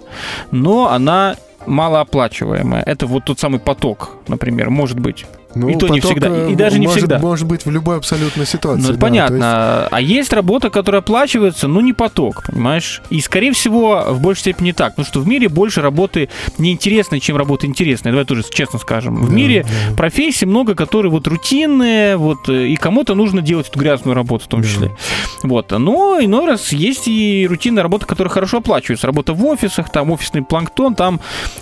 [0.50, 2.82] но она малооплачиваемая.
[2.82, 5.24] Это вот тот самый поток, например, может быть.
[5.54, 7.18] Ну, И то не всегда, э, и даже не может, всегда.
[7.18, 8.82] Может быть в любой абсолютно ситуации.
[8.82, 9.34] Ну, это да, понятно.
[9.36, 13.02] есть- А есть работа, которая оплачивается, но не поток, понимаешь?
[13.10, 14.92] И, скорее всего, в большей степени так.
[14.92, 18.12] Потому что в мире больше работы неинтересной, чем работы интересной.
[18.12, 19.16] Давай тоже честно скажем.
[19.16, 19.96] В Да, мире да.
[19.96, 24.48] профессий много, которые вот рутинные, вот, э, и кому-то нужно делать эту грязную работу в
[24.48, 24.68] том Да.
[24.68, 24.90] числе.
[25.42, 25.70] Вот.
[25.70, 29.06] Но иной раз есть и рутинная работа, которая хорошо оплачивается.
[29.06, 31.20] Работа в офисах, там офисный планктон, там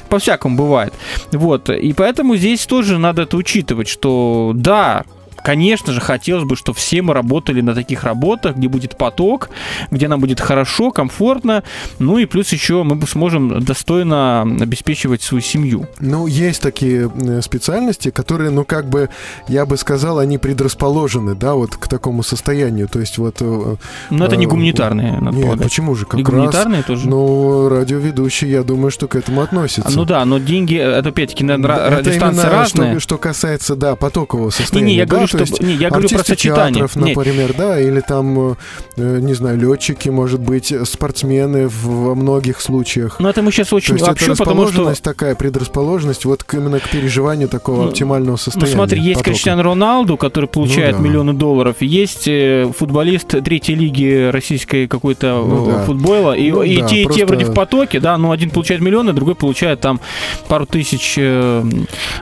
[0.09, 0.93] по-всякому бывает.
[1.33, 1.71] Вот.
[1.71, 5.05] И поэтому здесь тоже надо это учитывать, что да,
[5.45, 9.51] Конечно же, хотелось бы, чтобы все мы работали на таких работах, где будет поток,
[9.91, 11.63] где нам будет хорошо, комфортно,
[11.99, 15.87] ну и плюс еще мы сможем достойно обеспечивать свою семью.
[15.99, 19.09] Ну, есть такие э, специальности, которые, ну, как бы,
[19.49, 22.89] я бы сказал, они предрасположены, да, вот к такому состоянию.
[22.89, 23.37] То есть вот...
[23.41, 23.77] э,
[24.11, 25.65] Но это не э, гуманитарные, надо Нет, полагать.
[25.65, 26.07] почему же?
[26.07, 27.09] Как И раз, гуманитарные тоже?
[27.09, 29.91] ну, радиоведущий, я думаю, что к этому относится.
[29.91, 32.91] Ну да, но деньги, это опять-таки, наверное, Это именно разные.
[32.93, 34.87] Что, что касается, да, потокового состояния.
[34.87, 36.75] Не-не, я да, говорю, то что есть не, я говорю про сочетание.
[36.87, 38.57] театров, например, да, или там,
[38.97, 43.17] э, не знаю, летчики, может быть, спортсмены во многих случаях.
[43.21, 46.81] Ну это мы сейчас То очень есть вообще, это потому что такая, предрасположенность вот именно
[46.81, 48.73] к переживанию такого Ну, оптимального Ну состояния.
[48.75, 49.31] смотри, есть потока.
[49.31, 51.09] Криштиану Роналду, который получает Ну да.
[51.09, 55.85] миллионы долларов, есть э, футболист третьей лиги российской какой-то Ну э, да.
[55.85, 58.51] футбола, и, Ну и да, те, и те просто- вроде в потоке, да, но один
[58.51, 60.01] получает миллионы, другой получает там
[60.49, 61.17] пару тысяч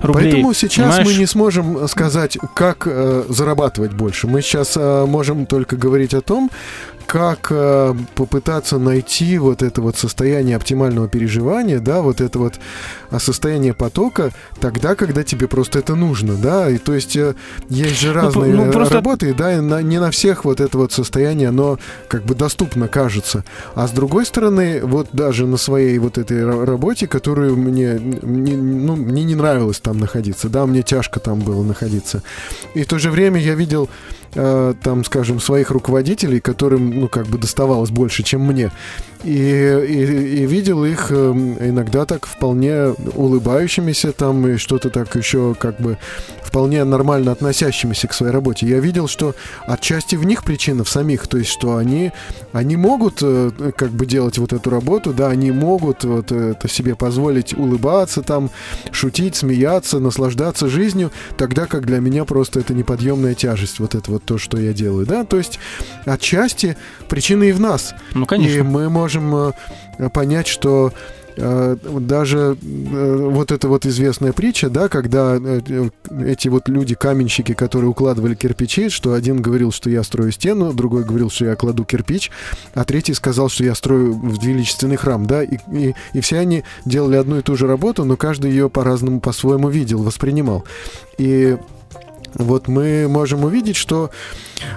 [0.02, 0.32] рублей.
[0.32, 1.06] Поэтому сейчас понимаешь?
[1.06, 4.26] мы не сможем сказать, как э, зарабатывать больше.
[4.26, 6.50] Мы сейчас э, можем только говорить о том,
[7.06, 12.54] как э, попытаться найти вот это вот состояние оптимального переживания, да, вот это вот
[13.10, 17.34] а, состояние потока тогда, когда тебе просто это нужно, да, и то есть э,
[17.68, 20.78] есть же по- разные ну, просто- работы, да, и на- не на всех вот это
[20.78, 23.44] вот состояние, оно как бы доступно кажется,
[23.74, 28.56] а с другой стороны, вот даже на своей вот этой ра- работе, которую мне, не,
[28.56, 32.22] ну, мне не нравилось там находиться, да, мне тяжко там было находиться,
[32.74, 33.88] и в то же время я видел
[34.34, 38.70] э, там, скажем, своих руководителей, которым, ну, как бы доставалось больше, чем мне.
[39.24, 41.14] И, и, и видел их э,
[41.60, 45.98] иногда так вполне улыбающимися там и что-то так еще как бы
[46.48, 48.66] вполне нормально относящимися к своей работе.
[48.66, 49.34] Я видел, что
[49.66, 52.12] отчасти в них причина в самих, то есть что они,
[52.52, 56.94] они могут э, как бы делать вот эту работу, да, они могут вот это себе
[56.94, 58.50] позволить улыбаться там,
[58.92, 64.17] шутить, смеяться, наслаждаться жизнью, тогда как для меня просто это неподъемная тяжесть, вот это вот
[64.24, 65.58] то, что я делаю, да, то есть
[66.04, 66.76] отчасти
[67.08, 67.94] причина и в нас.
[68.14, 68.64] Ну, И конечно.
[68.64, 69.52] мы можем э,
[70.12, 70.92] понять, что
[71.36, 77.90] э, даже э, вот эта вот известная притча, да, когда эти вот люди, каменщики, которые
[77.90, 82.30] укладывали кирпичи, что один говорил, что я строю стену, другой говорил, что я кладу кирпич,
[82.74, 87.16] а третий сказал, что я строю величественный храм, да, и, и, и все они делали
[87.16, 90.64] одну и ту же работу, но каждый ее по-разному, по-своему видел, воспринимал.
[91.18, 91.56] И
[92.38, 94.10] вот мы можем увидеть, что,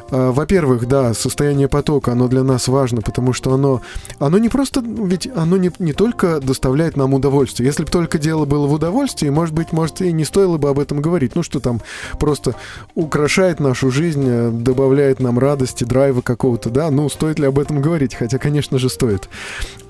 [0.10, 3.82] во-первых, да, состояние потока, оно для нас важно, потому что оно,
[4.20, 7.68] оно не просто, ведь оно не, не только доставляет нам удовольствие.
[7.68, 10.80] Если бы только дело было в удовольствии, может быть, может и не стоило бы об
[10.80, 11.36] этом говорить.
[11.36, 11.82] Ну, что там
[12.20, 12.56] просто
[12.96, 17.82] украшает нашу жизнь, э, добавляет нам радости, драйва какого-то, да, ну, стоит ли об этом
[17.82, 18.16] говорить?
[18.16, 19.30] Хотя, конечно же, стоит.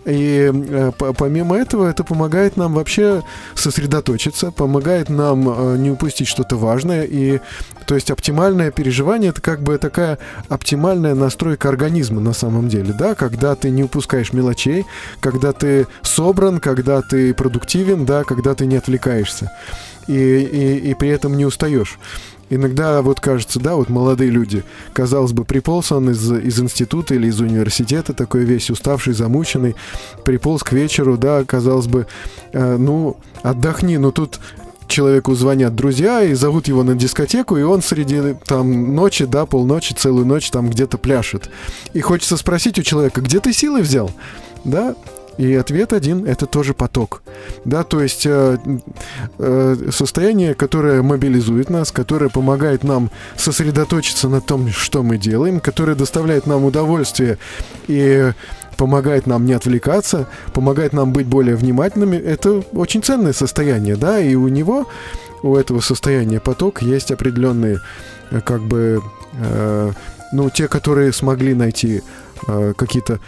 [0.06, 3.23] И э, по- помимо этого, это помогает нам вообще
[3.54, 7.04] сосредоточиться, помогает нам э, не упустить что-то важное.
[7.04, 7.39] И
[7.86, 10.17] то есть оптимальное переживание это как бы такая
[10.48, 14.86] оптимальная настройка организма на самом деле, да, когда ты не упускаешь мелочей,
[15.20, 19.52] когда ты собран, когда ты продуктивен, да, когда ты не отвлекаешься
[20.08, 22.00] и, и, и при этом не устаешь.
[22.50, 27.28] Иногда вот кажется, да, вот молодые люди, казалось бы, приполз он из, из института или
[27.28, 29.78] из университета, такой весь уставший, замученный,
[30.26, 32.08] приполз к вечеру, да, казалось бы,
[32.52, 34.41] э, ну, отдохни, но тут
[34.91, 39.93] человеку звонят друзья и зовут его на дискотеку, и он среди там ночи, да, полночи,
[39.93, 41.49] целую ночь там где-то пляшет.
[41.93, 44.12] И хочется спросить у человека, где ты силы взял?
[44.63, 44.95] Да?
[45.38, 47.23] И ответ один– это тоже поток.
[47.65, 48.58] Да, то есть э,
[49.39, 55.95] э, состояние, которое мобилизует нас, которое помогает нам сосредоточиться на том, что мы делаем, которое
[55.95, 57.38] доставляет нам удовольствие
[57.88, 58.34] и
[58.77, 62.15] помогает нам не отвлекаться, помогает нам быть более внимательными.
[62.15, 64.88] Это очень ценное состояние, да, и у него,
[65.43, 67.79] у этого состояния поток есть определенные,
[68.31, 69.01] э, как бы,
[69.34, 69.91] э,
[70.34, 72.01] ну, те, которые смогли найти
[72.47, 73.19] э, какие-то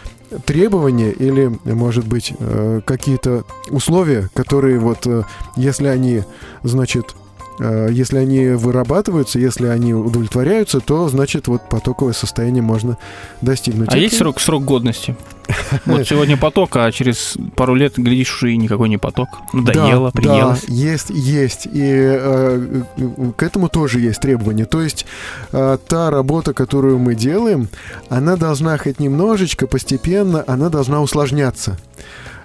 [0.45, 5.23] требования или, может быть, э, какие-то условия, которые вот, э,
[5.55, 6.23] если они,
[6.63, 7.15] значит,
[7.59, 12.97] если они вырабатываются, если они удовлетворяются, то, значит, вот потоковое состояние можно
[13.41, 13.89] достигнуть.
[13.89, 15.15] А Это- есть срок, срок годности?
[15.85, 19.29] Вот сегодня поток, а через пару лет, глядишь, уже и никакой не поток.
[19.53, 20.61] Надоело, да, приелось.
[20.61, 21.65] Да, есть, есть.
[21.65, 24.65] И э, э, к этому тоже есть требования.
[24.65, 25.05] То есть
[25.51, 27.67] э, та работа, которую мы делаем,
[28.09, 31.77] она должна хоть немножечко, постепенно, она должна усложняться.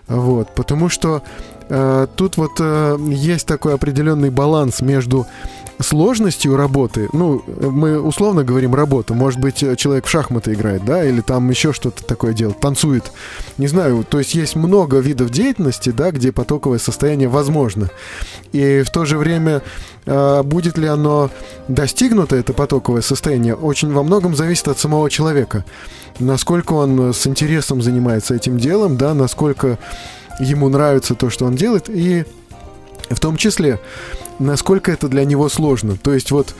[0.08, 1.57] Вот, потому что э,
[2.16, 5.26] тут вот э, есть такой определенный баланс между
[5.80, 11.04] сложностью работы, ну, мы условно говорим работа, может быть, э, человек в шахматы играет, да,
[11.04, 13.12] или там еще что-то такое делает, танцует,
[13.58, 17.90] не знаю, то есть есть много видов деятельности, да, где потоковое состояние возможно.
[18.52, 19.62] И в то же время
[20.06, 21.30] э, будет ли оно
[21.68, 25.64] достигнуто, это потоковое состояние, очень во многом зависит от самого человека.
[26.18, 29.78] Насколько он с интересом занимается этим делом, да, насколько
[30.38, 32.24] ему нравится то, что он делает, и
[33.10, 33.80] в том числе,
[34.38, 35.96] насколько это для него сложно.
[35.96, 36.54] То есть вот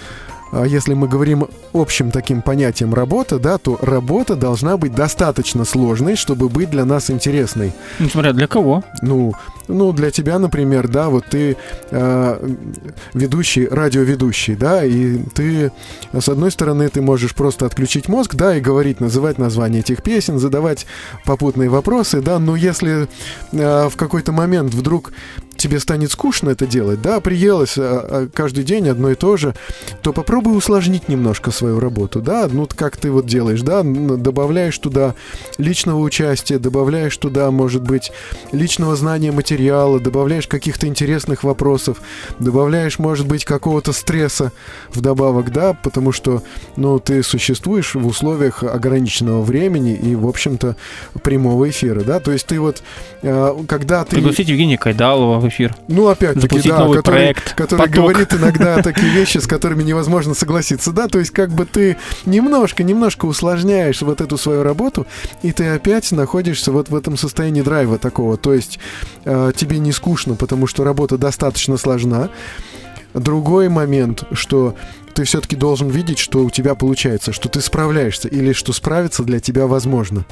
[0.53, 6.49] если мы говорим общим таким понятием работа, да, то работа должна быть достаточно сложной, чтобы
[6.49, 7.73] быть для нас интересной.
[7.99, 8.83] Ну, смотря для кого.
[9.03, 9.35] Ну,
[9.69, 11.57] ну для тебя, например, да, вот ты
[11.91, 12.55] э,
[13.15, 15.71] ведущий, радиоведущий, да, и ты,
[16.19, 20.39] с одной стороны, ты можешь просто отключить мозг, да, и говорить, называть названия этих песен,
[20.39, 20.87] задавать
[21.25, 23.09] попутные вопросы, да, но если
[23.53, 25.13] э, в какой-то момент вдруг
[25.59, 29.55] тебе станет скучно это делать, да, приелось а, каждый день одно и то же,
[30.03, 35.15] то попробуй усложнить немножко свою работу, да, ну как ты вот делаешь, да, добавляешь туда
[35.59, 38.13] личного участия, добавляешь туда, может быть,
[38.53, 42.01] личного знания материала, добавляешь каких-то интересных вопросов,
[42.39, 44.53] добавляешь, может быть, какого-то стресса
[44.95, 46.43] вдобавок, да, потому что,
[46.77, 50.77] ну, ты существуешь в условиях ограниченного времени и, в общем-то,
[51.23, 52.83] прямого эфира, да, то есть ты вот,
[53.23, 54.17] когда ты...
[54.17, 55.75] Пригласить Евгения Кайдалова в эфир.
[55.89, 57.55] Ну, опять-таки, да, новый который, проект.
[57.55, 57.95] который Поток.
[57.95, 62.83] говорит иногда такие вещи, с которыми невозможно согласиться, да, то есть как бы ты немножко,
[62.83, 65.07] немножко усложняешь вот эту свою работу,
[65.43, 68.79] и ты опять находишься вот в этом состоянии драйва такого, то есть
[69.25, 72.31] э, тебе не скучно, потому что работа достаточно сложна.
[73.15, 74.77] Другой момент, что
[75.15, 79.41] ты все-таки должен видеть, что у тебя получается, что ты справляешься, или что справиться для
[79.41, 80.25] тебя возможно.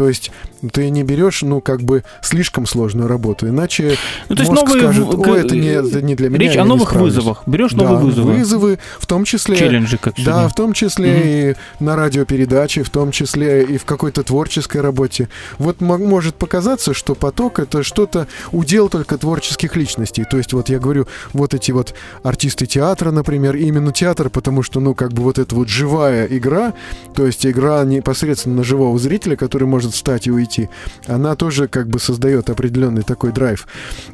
[0.00, 0.30] То есть
[0.72, 3.98] ты не берешь, ну, как бы слишком сложную работу, иначе
[4.30, 6.38] Ну, то есть мозг новые скажет, о, это не, это не для меня.
[6.38, 7.14] Речь о не новых справлюсь».
[7.16, 7.42] вызовах.
[7.44, 8.32] Берешь Да, новые вызовы.
[8.32, 9.56] вызовы, в том числе...
[9.56, 10.48] Челленджи, как Да, сегодня.
[10.48, 15.28] в том числе и на радиопередаче, в том числе и в какой-то творческой работе.
[15.58, 20.24] Вот мо- может показаться, что поток это что-то удел только творческих личностей.
[20.24, 24.80] То есть вот я говорю, вот эти вот артисты театра, например, именно театр, потому что,
[24.80, 26.72] ну, как бы вот эта вот живая игра,
[27.14, 30.68] то есть игра непосредственно на живого зрителя, который может встать и уйти,
[31.06, 33.66] она тоже как бы создает определенный такой драйв.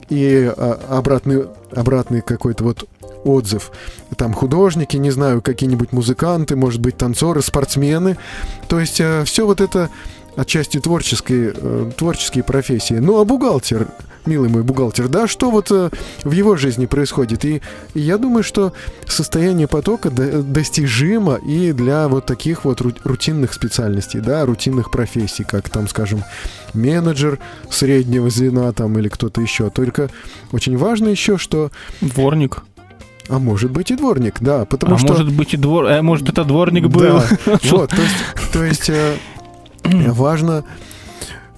[0.08, 2.88] И а, обратный, обратный какой-то вот
[3.24, 3.70] отзыв.
[4.16, 8.16] Там художники, не знаю, какие-нибудь музыканты, может быть, танцоры, спортсмены.
[8.68, 9.90] То есть все вот это
[10.36, 12.94] отчасти творческие, э, творческие профессии.
[12.94, 13.88] Ну, а бухгалтер,
[14.26, 15.90] милый мой бухгалтер, да, что вот э,
[16.24, 17.44] в его жизни происходит?
[17.44, 17.62] И,
[17.94, 18.72] и я думаю, что
[19.06, 25.44] состояние потока до- достижимо и для вот таких вот ру- рутинных специальностей, да, рутинных профессий,
[25.44, 26.22] как там, скажем,
[26.74, 27.38] менеджер
[27.70, 29.70] среднего звена там или кто-то еще.
[29.70, 30.10] Только
[30.52, 31.70] очень важно еще, что
[32.00, 32.62] Дворник.
[33.28, 35.08] а может быть и дворник, да, потому а что...
[35.08, 35.86] может быть и двор...
[35.86, 37.20] а может это дворник был.
[37.20, 37.28] Да,
[37.70, 39.14] вот, то есть, то есть э,
[40.12, 40.64] важно,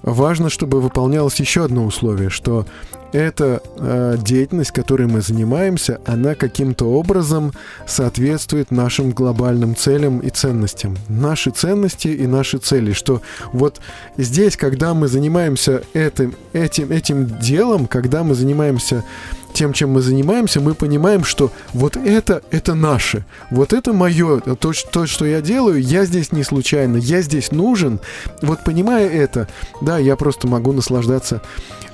[0.01, 2.65] важно, чтобы выполнялось еще одно условие, что
[3.11, 7.53] эта э, деятельность, которой мы занимаемся, она каким-то образом
[7.87, 10.95] соответствует нашим глобальным целям и ценностям.
[11.07, 12.93] Наши ценности и наши цели.
[12.93, 13.79] Что вот
[14.17, 19.03] здесь, когда мы занимаемся этим, этим, этим делом, когда мы занимаемся
[19.53, 24.71] тем, чем мы занимаемся, мы понимаем, что вот это, это наше, вот это мое, то,
[24.91, 27.99] то, что я делаю, я здесь не случайно, я здесь нужен.
[28.41, 29.47] Вот понимая это,
[29.81, 31.41] да, я просто могу наслаждаться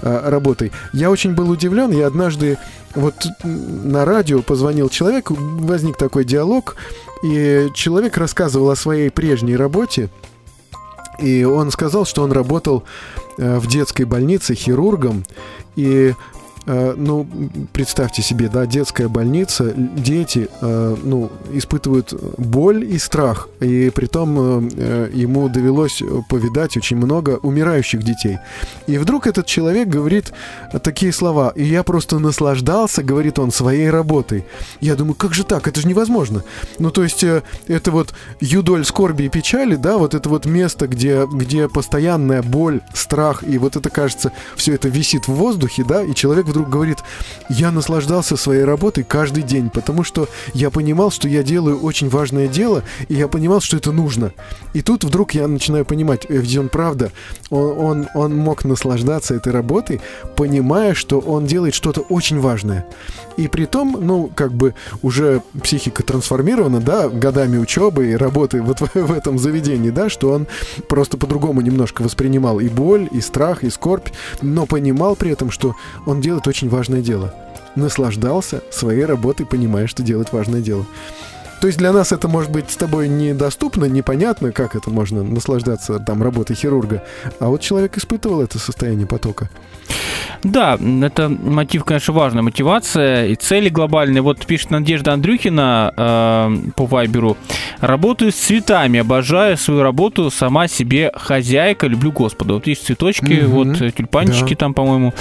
[0.02, 0.72] а, работой.
[0.94, 2.58] Я очень был удивлен, я однажды
[2.94, 6.76] вот на радио позвонил человек, возник такой диалог,
[7.24, 10.10] и человек рассказывал о своей прежней работе,
[11.20, 12.84] и он сказал, что он работал
[13.38, 15.24] э, в детской больнице хирургом,
[15.76, 16.14] и Э,
[16.66, 17.28] ну,
[17.74, 24.70] представьте себе, да, детская больница, дети, э, ну, испытывают боль и страх, и при том
[24.70, 28.40] э, ему довелось повидать очень много умирающих детей.
[28.88, 30.34] И вдруг этот человек говорит
[30.82, 34.46] такие слова, и я просто наслаждался, говорит он, своей работой.
[34.82, 36.44] Я думаю, как же так, это же невозможно.
[36.80, 41.28] Ну, то есть, это вот юдоль скорби и печали, да, вот это вот место, где,
[41.32, 46.14] где постоянная боль, страх, и вот это, кажется, все это висит в воздухе, да, и
[46.14, 47.00] человек вдруг говорит,
[47.50, 52.48] я наслаждался своей работой каждый день, потому что я понимал, что я делаю очень важное
[52.48, 54.32] дело, и я понимал, что это нужно.
[54.74, 57.12] И тут вдруг я начинаю понимать, э, ведь он правда,
[57.50, 60.00] он, он, он мог наслаждаться этой работой,
[60.38, 62.86] понимая, что он делает что-то очень важное.
[63.38, 68.80] И при том, ну, как бы уже психика трансформирована, да, годами учебы и работы вот
[68.94, 70.48] в, в этом заведении, да, что он
[70.88, 74.10] просто по-другому немножко воспринимал и боль, и страх, и скорбь,
[74.42, 75.76] но понимал при этом, что
[76.06, 77.34] он делает очень важное дело.
[77.76, 80.86] Наслаждался своей работой, понимая, что делает важное дело.
[81.62, 86.00] То есть для нас это может быть с тобой недоступно, непонятно, как это можно наслаждаться
[86.00, 87.04] там работой хирурга.
[87.40, 89.50] А вот человек испытывал это состояние потока.
[90.44, 94.22] Да, это мотив, конечно, важная мотивация и цели глобальные.
[94.22, 97.38] Вот пишет Надежда Андрюхина э, по Вайберу.
[97.80, 102.56] Работаю с цветами, обожаю свою работу, сама себе хозяйка, люблю Господа.
[102.56, 103.64] Вот есть цветочки, угу.
[103.64, 104.58] вот э, тюльпанчики да.
[104.58, 105.14] там, по-моему.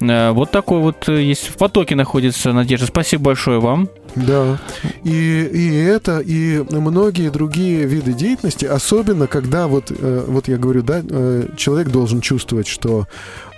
[0.00, 2.86] Э, вот такой вот э, есть в потоке находится Надежда.
[2.86, 3.88] Спасибо большое вам.
[4.16, 4.60] Да.
[5.04, 5.10] И,
[5.52, 11.02] и это, и многие другие виды деятельности, особенно когда вот, э, вот я говорю, да,
[11.08, 13.06] э, человек должен чувствовать, что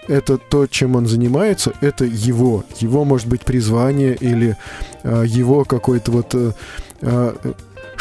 [0.09, 4.57] это то, чем он занимается, это его, его, может быть, призвание или
[5.05, 6.35] э, его какой-то вот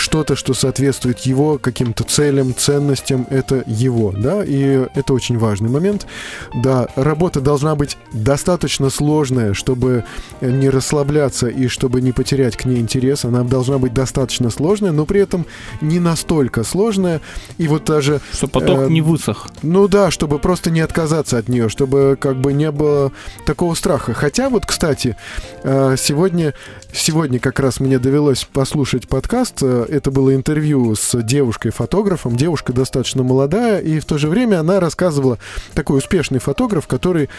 [0.02, 6.08] что-то, что соответствует его каким-то целям, ценностям, это его, да, и это очень важный момент.
[6.54, 10.04] Да, работа должна быть достаточно сложная, чтобы
[10.42, 13.24] не расслабляться и чтобы не потерять к ней интерес.
[13.26, 15.46] Она должна быть достаточно сложная, но при этом
[15.82, 17.22] не настолько сложная.
[17.58, 18.22] И вот даже...
[18.34, 19.48] Чтобы поток э, не высох.
[19.62, 23.12] Ну да, чтобы просто не отказаться от нее, чтобы как бы не было
[23.46, 24.14] такого страха.
[24.14, 25.16] Хотя вот, кстати,
[25.64, 26.54] э, сегодня,
[26.94, 32.36] сегодня как раз мне довелось послушать подкаст это было интервью с девушкой-фотографом.
[32.36, 35.38] Девушка достаточно молодая, и в то же время она рассказывала
[35.74, 37.30] такой успешный фотограф, который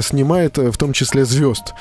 [0.00, 1.74] снимает э, в том числе звезд.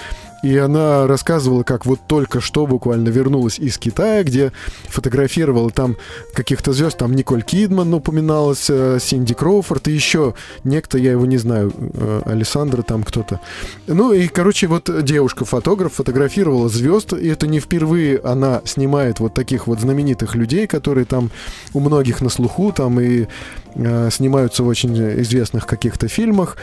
[0.44, 4.52] И она рассказывала, как вот только что буквально вернулась из Китая, где
[4.88, 5.98] фотографировала там
[6.34, 11.38] каких-то звезд, там Николь Кидман упоминалась, э, Синди Кроуфорд и еще некто, я его не
[11.38, 13.42] знаю, э, Александра там кто-то.
[13.88, 19.68] Ну и, короче, вот девушка-фотограф фотографировала звезд, и это не впервые она снимает вот таких
[19.68, 21.32] вот знаменитых людей, которые там
[21.74, 23.28] у многих на слуху, там и
[23.76, 26.58] э, снимаются в очень известных каких-то фильмах.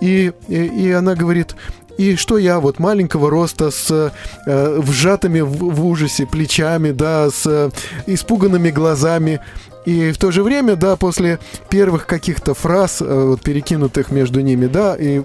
[0.00, 1.56] И, и, и она говорит,
[1.98, 4.12] и что я вот маленького роста с
[4.46, 7.70] э, вжатыми в, в ужасе плечами, да, с э,
[8.06, 9.40] испуганными глазами,
[9.86, 11.38] и в то же время, да, после
[11.70, 15.22] первых каких-то фраз, э, вот, перекинутых между ними, да, и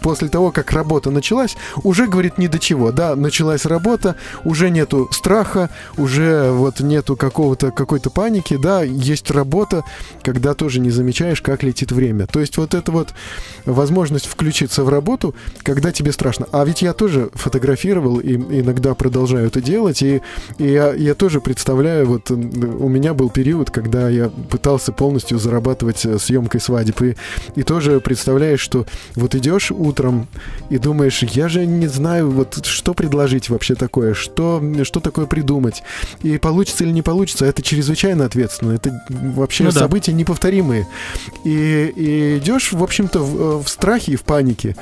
[0.00, 5.08] после того, как работа началась, уже говорит ни до чего, да, началась работа, уже нету
[5.12, 9.84] страха, уже вот нету какого-то какой-то паники, да, есть работа,
[10.22, 12.26] когда тоже не замечаешь, как летит время.
[12.26, 13.08] То есть вот это вот
[13.66, 16.46] возможность включиться в работу, когда тебе страшно.
[16.52, 20.22] А ведь я тоже фотографировал и иногда продолжаю это делать, и,
[20.56, 25.38] и я, я тоже представляю, вот у меня был период, период, когда я пытался полностью
[25.38, 27.02] зарабатывать э, съемкой свадеб.
[27.02, 27.16] И,
[27.56, 28.86] и тоже представляешь, что
[29.16, 30.28] вот идешь утром
[30.70, 35.82] и думаешь, я же не знаю, вот что предложить вообще такое, что, что такое придумать.
[36.22, 38.72] И получится или не получится, это чрезвычайно ответственно.
[38.72, 40.18] Это вообще ну, события да.
[40.18, 40.86] неповторимые.
[41.44, 44.76] И, и идешь, в общем-то, в, э, в страхе и в панике.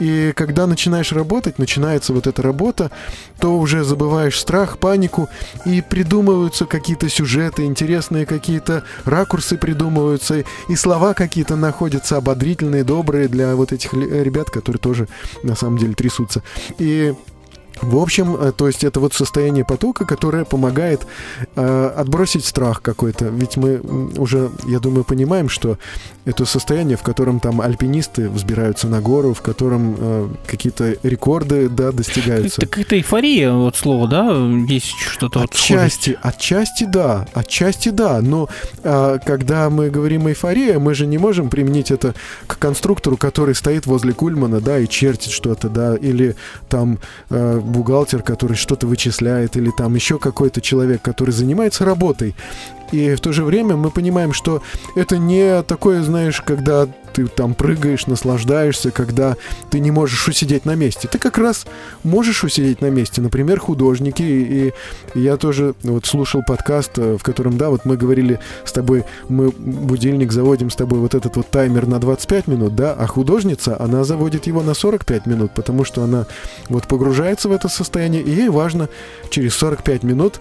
[0.00, 2.90] И когда начинаешь работать, начинается вот эта работа,
[3.38, 5.28] то уже забываешь страх, панику,
[5.66, 13.28] и придумываются какие-то сюжеты интересные интересные какие-то ракурсы придумываются, и слова какие-то находятся ободрительные, добрые
[13.28, 15.08] для вот этих ребят, которые тоже
[15.42, 16.42] на самом деле трясутся.
[16.78, 17.14] И
[17.82, 21.06] в общем, э, то есть это вот состояние потока, которое помогает
[21.56, 23.26] э, отбросить страх какой-то.
[23.26, 23.80] Ведь мы
[24.16, 25.78] уже, я думаю, понимаем, что
[26.24, 31.90] это состояние, в котором там альпинисты взбираются на гору, в котором э, какие-то рекорды, да,
[31.90, 32.62] достигаются.
[32.62, 34.32] Это какая-то эйфория, вот слово, да,
[34.68, 38.48] есть что-то Отчасти, вот отчасти да, отчасти да, но
[38.84, 42.14] э, когда мы говорим эйфория, мы же не можем применить это
[42.46, 46.36] к конструктору, который стоит возле Кульмана, да, и чертит что-то, да, или
[46.68, 46.98] там
[47.30, 52.34] э, бухгалтер, который что-то вычисляет, или там еще какой-то человек, который занимается работой.
[52.92, 54.62] И в то же время мы понимаем, что
[54.94, 59.36] это не такое, знаешь, когда ты там прыгаешь, наслаждаешься, когда
[59.70, 61.08] ты не можешь усидеть на месте.
[61.08, 61.66] Ты как раз
[62.04, 63.20] можешь усидеть на месте.
[63.20, 64.22] Например, художники.
[64.22, 64.72] И,
[65.14, 69.50] я тоже вот слушал подкаст, э, в котором, да, вот мы говорили с тобой, мы
[69.50, 74.04] будильник заводим с тобой вот этот вот таймер на 25 минут, да, а художница, она
[74.04, 76.26] заводит его на 45 минут, потому что она
[76.68, 78.88] вот погружается в это состояние, и ей важно
[79.30, 80.40] через 45 минут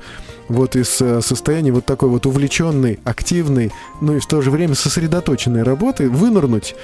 [0.51, 3.71] вот из э, состояния вот такой вот увлеченной, активной,
[4.01, 6.75] ну и в то же время сосредоточенной работы вынырнуть.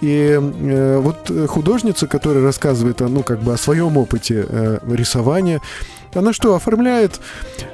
[0.00, 5.60] И э, вот художница, которая рассказывает, ну, как бы о своем опыте э, рисования,
[6.14, 7.20] она что, оформляет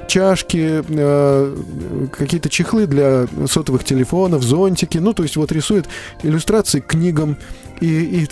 [0.07, 1.55] чашки, э,
[2.11, 5.87] какие-то чехлы для сотовых телефонов, зонтики, ну, то есть вот рисует
[6.23, 7.37] иллюстрации к книгам,
[7.81, 7.87] и,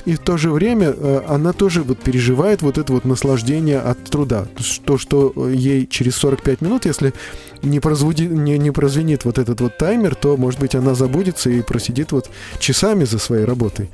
[0.06, 3.80] и, и в то же время э, она тоже вот переживает вот это вот наслаждение
[3.80, 4.45] от труда.
[4.86, 7.14] То, что ей через 45 минут, если
[7.62, 11.62] не, прозвуди, не, не прозвенит вот этот вот таймер, то, может быть, она забудется и
[11.62, 12.30] просидит вот
[12.60, 13.89] часами за своей работой.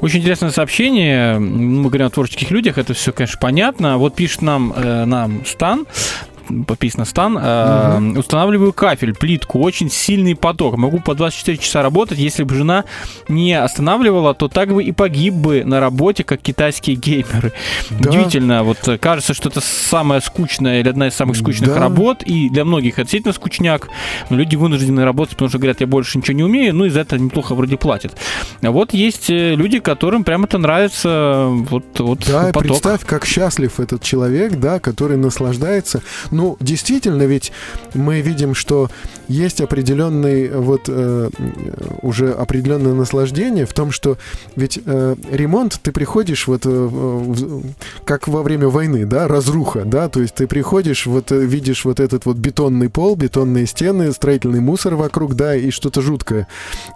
[0.00, 1.38] Очень интересное сообщение.
[1.38, 3.96] Мы говорим о творческих людях, это все, конечно, понятно.
[3.96, 5.86] Вот пишет нам, э, нам Стан,
[6.66, 7.36] подписано стан.
[7.36, 8.20] Угу.
[8.20, 10.76] Устанавливаю кафель, плитку, очень сильный поток.
[10.76, 12.18] Могу по 24 часа работать.
[12.18, 12.84] Если бы жена
[13.28, 17.52] не останавливала, то так бы и погиб бы на работе, как китайские геймеры.
[17.90, 18.10] Да.
[18.10, 18.62] Удивительно.
[18.62, 21.80] Вот кажется, что это самая скучная или одна из самых скучных да.
[21.80, 22.22] работ.
[22.22, 23.88] И для многих это действительно скучняк.
[24.30, 26.74] Но люди вынуждены работать, потому что говорят, я больше ничего не умею.
[26.74, 28.16] Ну, и за это неплохо вроде платят.
[28.62, 31.46] А вот есть э, люди, которым прямо это нравится.
[31.48, 32.62] Вот, вот да, поток.
[32.62, 36.02] представь, как счастлив этот человек, да, который наслаждается
[36.34, 37.52] ну, действительно, ведь
[37.94, 38.90] мы видим, что
[39.28, 41.30] есть определенный вот э,
[42.02, 44.18] уже определенное наслаждение в том, что
[44.56, 47.62] ведь э, ремонт ты приходишь вот э, в,
[48.04, 52.00] как во время войны, да, разруха, да, то есть ты приходишь вот э, видишь вот
[52.00, 56.48] этот вот бетонный пол, бетонные стены, строительный мусор вокруг, да, и что-то жуткое.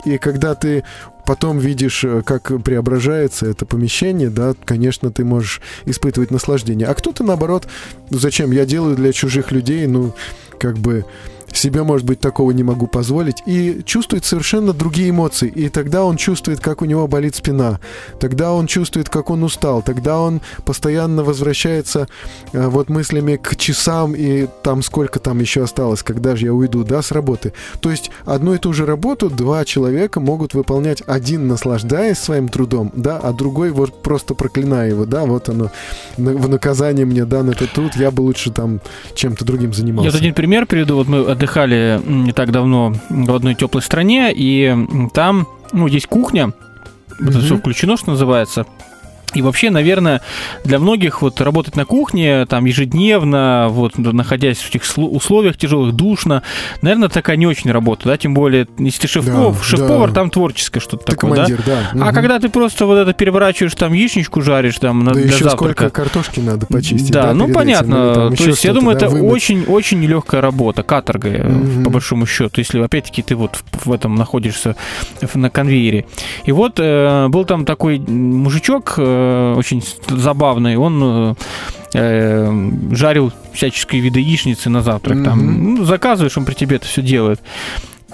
[0.05, 0.85] И когда ты
[1.29, 6.89] потом видишь, э, как преображается это помещение, да, конечно, ты можешь испытывать наслаждение.
[6.89, 7.69] А кто-то, наоборот,
[8.09, 10.15] зачем я делаю для чужих людей, ну,
[10.59, 11.05] как бы
[11.53, 15.49] себе, может быть, такого не могу позволить, и чувствует совершенно другие эмоции.
[15.49, 17.81] И тогда он чувствует, как у него болит спина,
[18.21, 22.09] тогда он чувствует, как он устал, тогда он постоянно возвращается
[22.53, 26.85] э, вот мыслями к часам и там сколько там еще осталось, когда же я уйду,
[26.85, 27.53] да, с работы.
[27.81, 32.93] То есть одну и ту же работу два человека могут выполнять, один наслаждаясь своим трудом,
[32.95, 35.71] да, а другой вот просто проклиная его, да, вот оно,
[36.17, 38.81] в наказание мне дан этот труд, я бы лучше там
[39.15, 40.07] чем-то другим занимался.
[40.07, 44.33] Я вот один пример приведу, вот мы отдыхали не так давно в одной теплой стране,
[44.35, 44.77] и
[45.15, 47.29] там, ну, есть кухня, mm-hmm.
[47.29, 48.67] это все включено, что называется.
[49.35, 50.23] И вообще, наверное,
[50.65, 56.43] для многих вот работать на кухне там ежедневно, вот находясь в этих условиях тяжелых, душно,
[56.81, 60.15] наверное, такая не очень работа, да, тем более, если ты шеф-повар, да, шеф-повар да.
[60.15, 61.91] там творческое что-то ты такое, командир, да.
[61.93, 62.05] да.
[62.05, 62.15] А угу.
[62.15, 65.57] когда ты просто вот это переворачиваешь, там яичничку жаришь, там да для еще завтрака.
[65.57, 67.13] сколько картошки надо почистить.
[67.13, 68.31] Да, да ну понятно.
[68.33, 71.85] Этим, То есть я думаю, да, это очень-очень нелегкая работа, каторга, угу.
[71.85, 74.75] по большому счету, если опять-таки ты вот в этом находишься
[75.35, 76.07] на конвейере.
[76.45, 79.18] И вот э, был там такой мужичок, Э,
[79.57, 80.77] очень забавный.
[80.77, 81.35] Он э,
[81.95, 85.19] э, жарил всяческие виды яичницы на завтрак.
[85.19, 85.25] Mm-hmm.
[85.25, 87.41] Там, ну, заказываешь, он при тебе это все делает.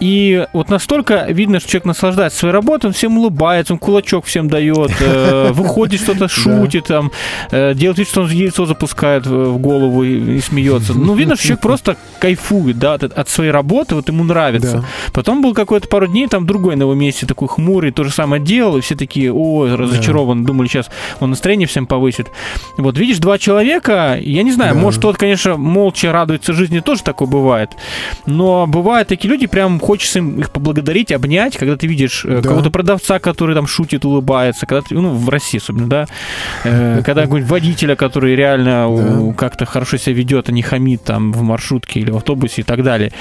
[0.00, 4.48] И вот настолько видно, что человек наслаждается своей работой, он всем улыбается, он кулачок всем
[4.48, 7.12] дает, э, выходит что-то, шутит, там,
[7.52, 10.94] э, делает вид, что он яйцо запускает в голову и, смеется.
[10.94, 14.84] Ну, видно, что человек просто кайфует, да, от, своей работы, вот ему нравится.
[15.12, 18.42] Потом был какой-то пару дней, там другой на его месте такой хмурый, то же самое
[18.42, 20.48] делал, и все такие, о, разочарованы, да.
[20.48, 20.90] думали, сейчас
[21.20, 22.28] он настроение всем повысит.
[22.76, 27.28] Вот, видишь, два человека, я не знаю, может, тот, конечно, молча радуется жизни, тоже такое
[27.28, 27.70] бывает,
[28.26, 32.48] но бывают такие люди, прям хочется им их поблагодарить, обнять, когда ты видишь э, да.
[32.48, 36.06] кого-то продавца, который там шутит, улыбается, когда ты, ну, в России особенно, да,
[36.64, 39.34] э, когда какой-нибудь водителя, который реально да.
[39.34, 42.82] как-то хорошо себя ведет, а не хамит там в маршрутке или в автобусе и так
[42.82, 43.12] далее.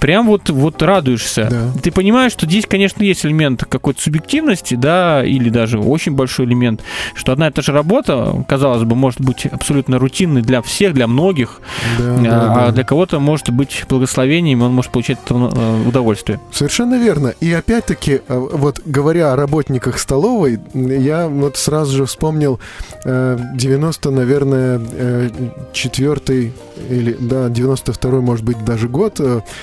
[0.00, 1.48] Прям вот, вот радуешься.
[1.50, 1.80] Да.
[1.82, 6.82] Ты понимаешь, что здесь, конечно, есть элемент какой-то субъективности, да, или даже очень большой элемент,
[7.14, 11.06] что одна и та же работа, казалось бы, может быть абсолютно рутинной для всех, для
[11.06, 11.60] многих,
[11.98, 16.40] да, а, да, а для кого-то может быть благословением, он может получать э, удовольствие удовольствие.
[16.52, 17.34] Совершенно верно.
[17.40, 22.60] И опять-таки, э, вот говоря о работниках столовой, я вот сразу же вспомнил
[23.04, 25.30] 90, э, наверное, э,
[25.72, 26.52] четвертый
[26.88, 29.20] или, да, 92 может быть, даже год,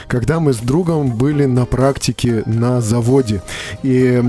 [0.08, 3.42] когда мы с другом были на практике на заводе.
[3.84, 4.22] И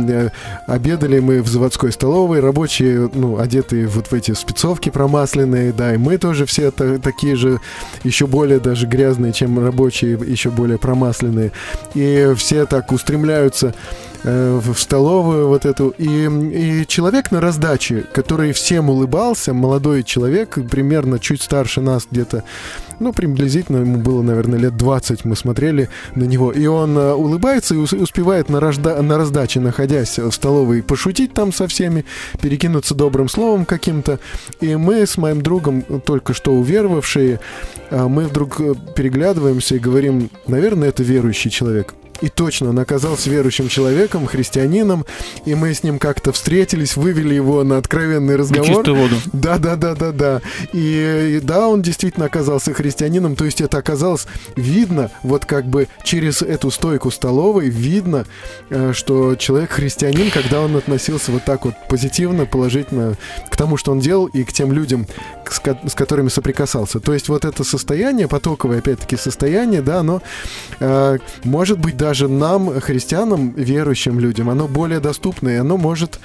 [0.66, 5.98] обедали мы в заводской столовой, рабочие, ну, одетые вот в эти спецовки промасленные, да, и
[5.98, 7.60] мы тоже все такие же,
[8.04, 11.52] еще более даже грязные, чем рабочие, еще более промасленные.
[11.94, 15.90] И все так устремляются э, в столовую вот эту.
[15.98, 22.44] И, и человек на раздаче, который всем улыбался, молодой человек, примерно чуть старше нас где-то,
[23.00, 26.52] ну, приблизительно ему было, наверное, лет 20, мы смотрели на него.
[26.52, 31.32] И он э, улыбается и ус- успевает на, рожда- на раздаче, находясь в столовой, пошутить
[31.32, 32.04] там со всеми,
[32.42, 34.20] перекинуться добрым словом каким-то.
[34.60, 37.40] И мы с моим другом, только что уверовавшие,
[37.90, 41.94] э, мы вдруг э, переглядываемся и говорим, наверное, это верующий человек.
[42.20, 45.06] И точно, он оказался верующим человеком, христианином,
[45.46, 48.66] и мы с ним как-то встретились, вывели его на откровенный На разговор.
[48.66, 49.16] чистую воду.
[49.32, 50.40] Да, да, да, да, да.
[50.72, 53.36] И, и да, он действительно оказался христианином.
[53.36, 58.26] То есть это оказалось видно, вот как бы через эту стойку столовой видно,
[58.68, 63.16] э, что человек христианин, когда он относился вот так вот позитивно, положительно
[63.50, 65.06] к тому, что он делал, и к тем людям,
[65.50, 67.00] с, ко- с которыми соприкасался.
[67.00, 70.20] То есть вот это состояние, потоковое, опять-таки, состояние, да, оно
[70.80, 76.18] э, может быть даже нам, христианам, верующим людям, оно более доступно, и оно может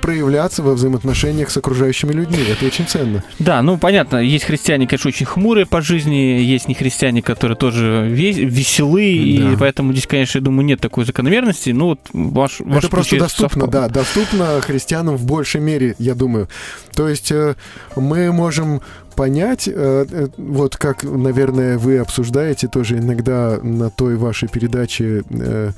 [0.00, 2.38] проявляться во взаимоотношениях с окружающими людьми.
[2.48, 3.24] Это очень ценно.
[3.38, 8.44] Да, ну понятно, есть христиане, конечно, очень хмурые по жизни, есть нехристиане, которые тоже ве-
[8.44, 9.56] веселые, и Да.
[9.58, 11.70] поэтому здесь, конечно, я думаю, нет такой закономерности.
[11.70, 13.70] Ну вот ваш, ваш это просто доступно, совпал.
[13.82, 16.48] да, доступно христианам в большей мере, я думаю.
[16.94, 17.56] То есть э,
[17.96, 18.82] мы можем
[19.16, 25.70] понять, э, э, вот как, наверное, вы обсуждаете тоже иногда на той вашей передаче э,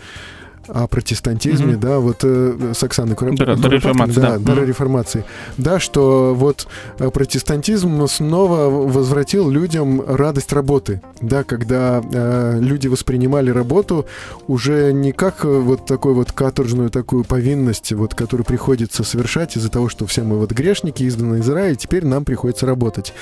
[0.69, 1.81] о протестантизме, Мгм.
[1.81, 4.53] да, вот э, с Оксаной Куропаткиной, Дара реформации, да, да.
[4.53, 4.65] Мгм.
[4.65, 5.25] реформации,
[5.57, 6.67] да, что вот
[6.99, 14.07] э, протестантизм снова возвратил людям радость работы, да, когда э, люди воспринимали работу
[14.47, 19.71] уже не как э, вот такой вот каторжную такую повинность, вот, которую приходится совершать из-за
[19.71, 23.13] того, что все мы вот грешники, изгнаны из рая, и теперь нам приходится работать,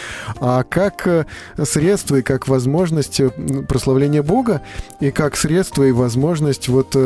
[0.41, 1.27] а как э,
[1.65, 3.21] средство и как возможность
[3.69, 4.63] прославления Бога,
[5.01, 6.97] и как средство и возможность вот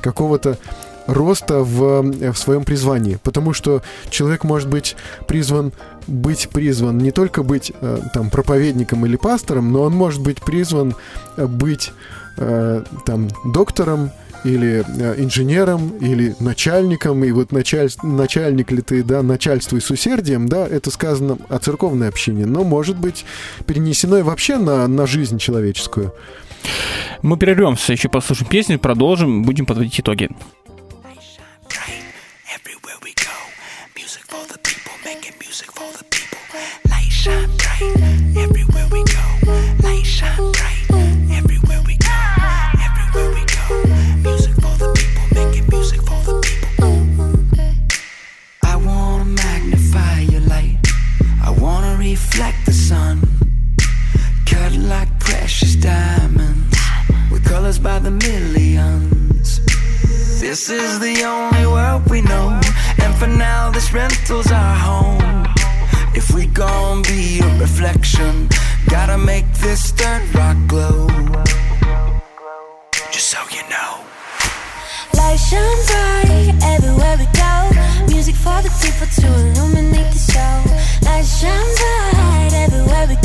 [0.00, 0.58] какого-то
[1.06, 3.18] роста в, э, в своем призвании.
[3.22, 5.72] Потому что человек может быть призван
[6.06, 10.94] быть призван не только быть э, там проповедником или пастором, но он может быть призван
[11.36, 11.92] э, быть
[12.36, 14.10] э, там доктором
[14.44, 20.48] или э, инженером, или начальником, и вот началь, начальник ли ты, да, начальствуй с усердием,
[20.48, 23.24] да, это сказано о церковной общине, но может быть
[23.66, 26.12] перенесено и вообще на, на жизнь человеческую.
[27.22, 30.28] Мы прервемся, еще послушаем песню, продолжим, будем подводить итоги.
[52.16, 53.45] Reflect the sun,
[55.46, 56.76] precious diamonds,
[57.30, 59.60] with colors by the millions.
[60.40, 62.60] This is the only world we know,
[63.00, 65.46] and for now, this rental's our home.
[66.16, 68.48] If we gon' be a reflection,
[68.88, 71.06] gotta make this dirt rock glow.
[73.12, 73.92] Just so you know.
[75.14, 77.54] Light shine bright everywhere we go.
[78.12, 80.56] Music for the people to illuminate the show.
[81.06, 83.15] Light shine bright everywhere we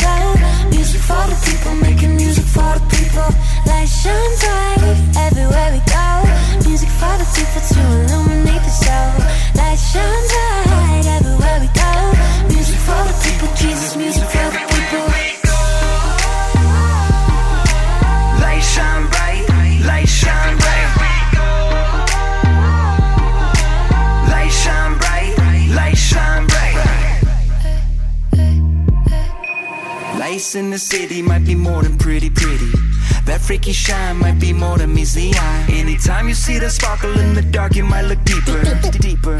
[33.52, 35.66] freaky shine might be more than meets the eye.
[35.72, 39.36] Anytime you see the sparkle in the dark, you might look deeper, deeper.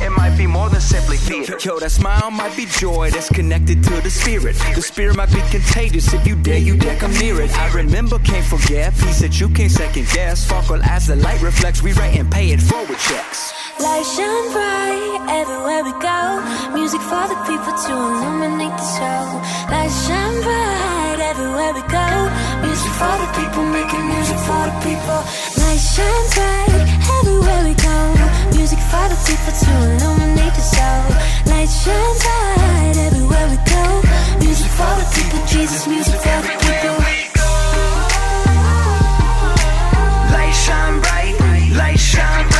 [0.00, 1.58] It might be more than simply theater.
[1.58, 4.54] Yo, that smile might be joy that's connected to the spirit.
[4.76, 6.14] The spirit might be contagious.
[6.14, 7.50] If you dare, you dare come near it.
[7.58, 8.94] I remember, can't forget.
[8.94, 10.44] Peace that you can't second guess.
[10.46, 11.82] Sparkle as the light reflects.
[11.82, 13.52] We write and pay it forward checks.
[13.80, 16.20] Light shine bright everywhere we go.
[16.78, 19.22] Music for the people to illuminate the show.
[19.74, 22.67] Light shine bright everywhere we go.
[22.98, 25.20] For the people, making music for the people.
[25.62, 26.82] Light shine bright
[27.16, 27.98] everywhere we go.
[28.58, 30.98] Music for the people to illuminate the show.
[31.46, 33.84] Light shine bright everywhere we go.
[34.42, 36.96] Music for the people, Jesus, music for the people.
[40.34, 41.34] Light shine bright,
[41.78, 42.57] light shine bright.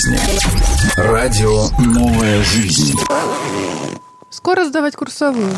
[0.00, 0.18] Жизни.
[0.96, 2.98] Радио «Новая жизнь».
[4.30, 5.52] Скоро сдавать курсовую.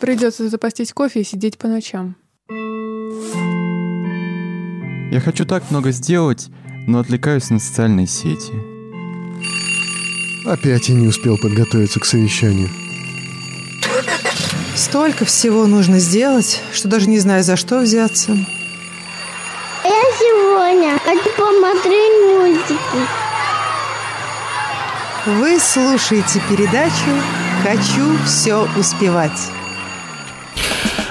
[0.00, 2.16] Придется запастись кофе и сидеть по ночам.
[5.12, 6.48] Я хочу так много сделать,
[6.86, 8.52] но отвлекаюсь на социальные сети.
[10.46, 12.70] Опять я не успел подготовиться к совещанию.
[14.74, 18.32] Столько всего нужно сделать, что даже не знаю, за что взяться.
[19.84, 23.25] Я сегодня хочу посмотреть мультики.
[25.26, 27.10] Вы слушаете передачу
[27.64, 29.50] «Хочу все успевать».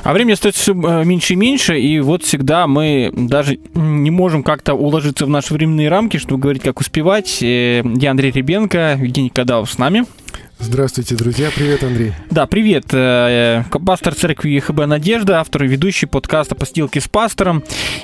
[0.04, 4.74] А времени остается все меньше и меньше, и вот всегда мы даже не можем как-то
[4.74, 7.44] уложиться в наши временные рамки, чтобы говорить, как успевать.
[7.44, 10.06] Э, Я Андрей Ребенко, Евгений Кадалов с нами.
[10.58, 11.50] Здравствуйте, друзья.
[11.54, 12.14] Привет, Андрей.
[12.32, 12.86] Да, привет.
[12.94, 17.62] э, Пастор церкви ЕХБ «Надежда», автор и ведущий подкаста «Постилки с пастором».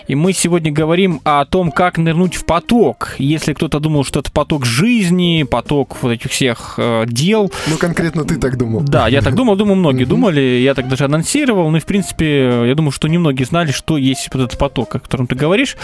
[0.07, 3.15] И мы сегодня говорим о том, как нырнуть в поток.
[3.19, 8.25] Если кто-то думал, что это поток жизни, поток вот этих всех э, дел, Ну, конкретно
[8.25, 8.81] ты так думал.
[8.81, 12.67] да, я так думал, думаю, многие думали, я так даже анонсировал, ну и, в принципе,
[12.67, 15.77] я думаю, что немногие знали, что есть вот этот поток, о котором ты говоришь.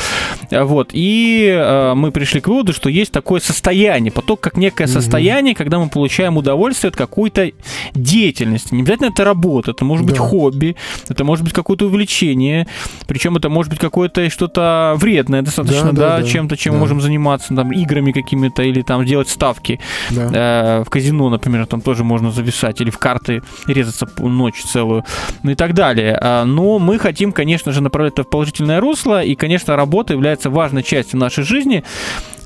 [0.51, 5.55] Вот, и э, мы пришли к выводу, что есть такое состояние, поток как некое состояние,
[5.55, 6.56] когда мы получаем удовольствие
[6.87, 7.51] от какой-то
[7.93, 8.73] деятельности.
[8.73, 10.21] Не обязательно это работа, это может быть Да.
[10.21, 10.75] хобби,
[11.09, 12.67] это может быть какое-то увлечение,
[13.07, 16.77] причем это может быть какое-то что-то вредное достаточно, Да, да, да, чем-то, чем да.
[16.77, 19.79] мы можем заниматься, там, играми какими-то или там делать ставки.
[20.11, 20.79] Да.
[20.79, 25.03] Э, в казино, например, там тоже можно зависать, или в карты резаться по- ночь целую,
[25.43, 26.17] ну и так далее.
[26.21, 30.49] А, Но мы хотим, конечно же, направлять это в положительное русло, и, конечно, работа является
[30.49, 31.83] важной частью нашей жизни.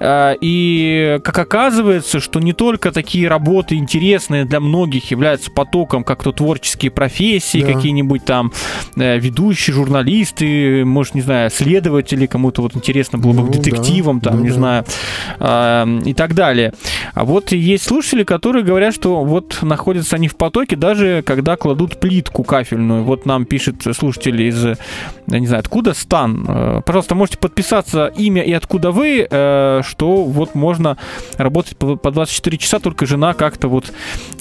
[0.04, 6.24] А, И, как оказывается, что не только такие работы интересные для многих являются потоком, как
[6.24, 7.74] то творческие профессии, Да.
[7.74, 8.52] какие-нибудь там
[8.98, 14.20] э, ведущие, журналисты, может, не знаю, следователи, кому-то вот интересно было бы Ну, к детективам,
[14.20, 14.56] да, там, да, не да.
[14.56, 14.86] знаю,
[15.40, 16.74] а, и так далее.
[17.14, 22.00] А вот есть слушатели, которые говорят, что вот находятся они в потоке, даже когда кладут
[22.00, 23.04] плитку кафельную.
[23.04, 24.64] Вот нам пишет слушатель из,
[25.28, 26.46] я не знаю, откуда, Стан.
[26.48, 30.98] Э, Пожалуйста, можете подписаться имя и откуда вы, э, что вот можно
[31.38, 33.92] работать по по 24 часа, только жена как-то вот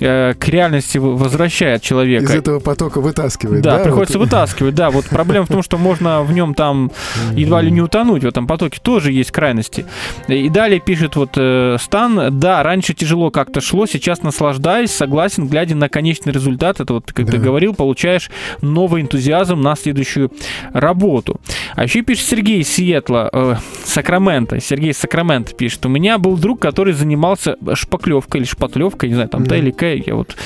[0.00, 2.24] э, к реальности возвращает человека.
[2.24, 3.84] Из этого потока вытаскивает, Да, да?
[3.84, 4.24] приходится вот?
[4.26, 4.90] вытаскивать, да.
[4.90, 6.90] Вот проблема в том, что можно в нем там
[7.32, 9.84] едва ли не утонуть, в этом потоке тоже есть крайности.
[10.28, 15.74] И далее пишет вот э, Стан, да, раньше тяжело как-то шло, сейчас наслаждаюсь, согласен, глядя
[15.74, 17.38] на конечный результат, это вот, как ты Да.
[17.38, 18.30] говорил, получаешь
[18.62, 20.30] новый энтузиазм на следующую
[20.72, 21.40] работу.
[21.74, 24.98] А еще пишет Сергей Сиэтла, э, Сакраменто, Сергей из
[25.40, 29.56] Сакрамента пишет, у меня был друг, который занимался шпаклевкой или шпатлевкой, не знаю, там Т
[29.56, 29.64] Мгм.
[29.64, 30.36] или К, я вот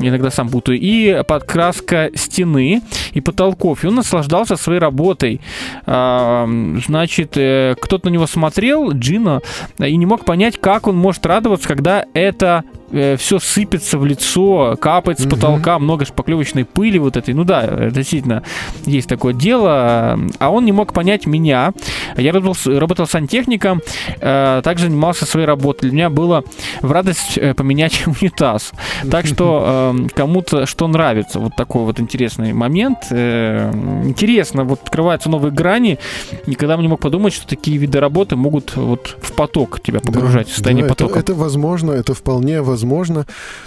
[0.00, 2.82] иногда сам путаю, и подкраска стены
[3.12, 3.84] и потолков.
[3.84, 5.40] И он наслаждался своей работой.
[5.86, 6.48] А,
[6.86, 9.40] Значит, э, кто-то на него смотрел, Джина,
[9.78, 15.18] и не мог понять, как он может радоваться, когда это все сыпется в лицо, капает
[15.20, 17.34] с потолка, много шпаклевочной пыли вот этой.
[17.34, 18.42] Ну да, э, действительно,
[18.86, 20.18] есть такое дело.
[20.38, 21.72] А он не мог понять меня.
[22.16, 23.80] Я работал, работал сантехником,
[24.20, 25.90] э, также занимался своей работой.
[25.90, 26.44] Для меня было
[26.82, 28.72] в радость э, поменять унитаз.
[29.10, 31.40] Так что э, кому-то что нравится.
[31.40, 32.98] Вот такой вот интересный момент.
[33.10, 33.72] Э,
[34.04, 35.98] Интересно, вот открываются новые грани.
[36.46, 40.46] Никогда бы не мог подумать, что такие виды работы могут вот в поток тебя погружать,
[40.46, 41.18] Да, в состояние да, это- потока.
[41.20, 42.73] Это, возможно, это вполне возможно.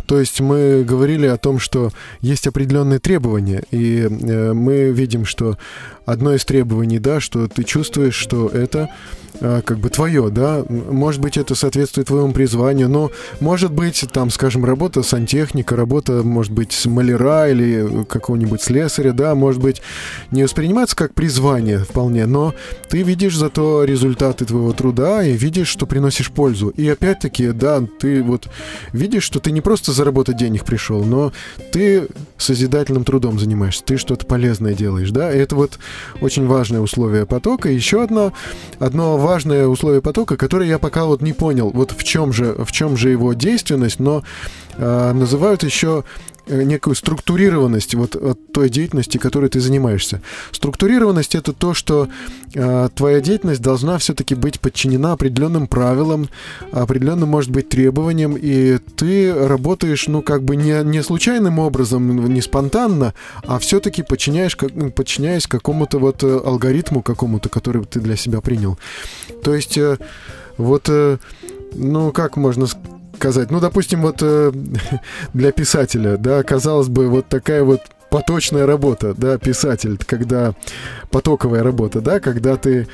[0.06, 1.92] То есть мы говорили о том, что
[2.22, 5.58] есть определенные требования, и э, мы видим, что
[6.06, 8.90] одно из требований, да, что ты чувствуешь, что это
[9.40, 14.66] как бы твое, да, может быть, это соответствует твоему призванию, но может быть, там, скажем,
[14.66, 19.82] работа сантехника, работа, может быть, маляра или какого-нибудь слесаря, да, может быть,
[20.32, 22.54] не восприниматься как призвание вполне, но
[22.90, 26.70] ты видишь зато результаты твоего труда и видишь, что приносишь пользу.
[26.70, 28.48] И опять-таки, да, ты вот
[28.94, 31.32] видишь, что ты не просто заработать денег пришел, но
[31.72, 32.08] ты
[32.38, 35.80] созидательным трудом занимаешься, ты что-то полезное делаешь, да, и это вот
[36.22, 37.70] очень важное условие потока.
[37.70, 38.34] Еще одно,
[38.80, 42.72] одно важное условие потока, которое я пока вот не понял, вот в чем же, в
[42.72, 44.24] чем же его действенность, но
[44.78, 46.06] э, называют еще
[46.50, 50.22] некую структурированность вот от той деятельности, которой ты занимаешься.
[50.52, 52.08] Структурированность это то, что
[52.54, 56.30] э, твоя деятельность должна все-таки быть подчинена определенным правилам,
[56.72, 62.42] определенным, может быть, требованиям, и ты работаешь, ну, как бы не, не случайным образом, не
[62.42, 63.14] спонтанно,
[63.46, 68.42] а все-таки подчиняешь, как- ну, подчиняясь какому-то вот э, алгоритму какому-то, который ты для себя
[68.42, 68.78] принял.
[69.44, 69.98] То есть, э,
[70.58, 71.18] вот, э,
[71.76, 72.97] ну, как можно сказать,
[73.50, 74.52] ну, допустим, вот э,
[75.34, 80.54] для писателя, да, казалось бы, вот такая вот поточная работа, да, писатель, когда
[81.12, 82.88] потоковая работа, да, когда ты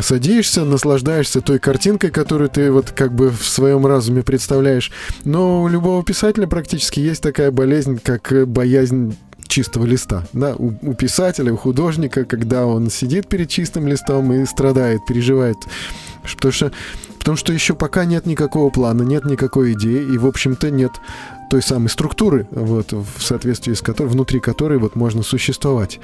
[0.00, 4.90] садишься, наслаждаешься той картинкой, которую ты вот как бы в своем разуме представляешь.
[5.24, 9.16] Но у любого писателя практически есть такая болезнь, как э, боязнь
[9.48, 10.24] чистого листа.
[10.32, 15.56] Да, у, у писателя, у художника, когда он сидит перед чистым листом и страдает, переживает.
[16.22, 16.72] Потому что,
[17.22, 20.90] потому что еще пока нет никакого плана, нет никакой идеи, и, в общем-то, нет
[21.52, 26.00] той самой структуры, вот, в соответствии с которой, внутри которой вот можно существовать.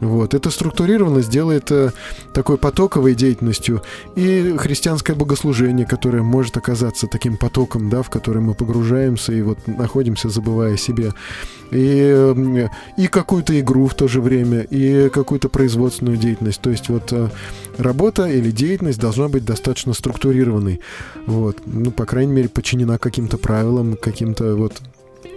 [0.00, 0.32] Вот.
[0.32, 1.90] Эта структурированность делает э,
[2.32, 3.82] такой потоковой деятельностью
[4.16, 9.58] и христианское богослужение, которое может оказаться таким потоком, да, в который мы погружаемся и вот
[9.66, 11.12] находимся, забывая о себе.
[11.70, 16.62] И, э, и какую-то игру в то же время, и какую-то производственную деятельность.
[16.62, 17.28] То есть вот э,
[17.76, 20.80] работа или деятельность должна быть достаточно структурированной.
[21.26, 21.58] Вот.
[21.66, 24.77] Ну, по крайней мере, подчинена каким-то правилам, каким-то вот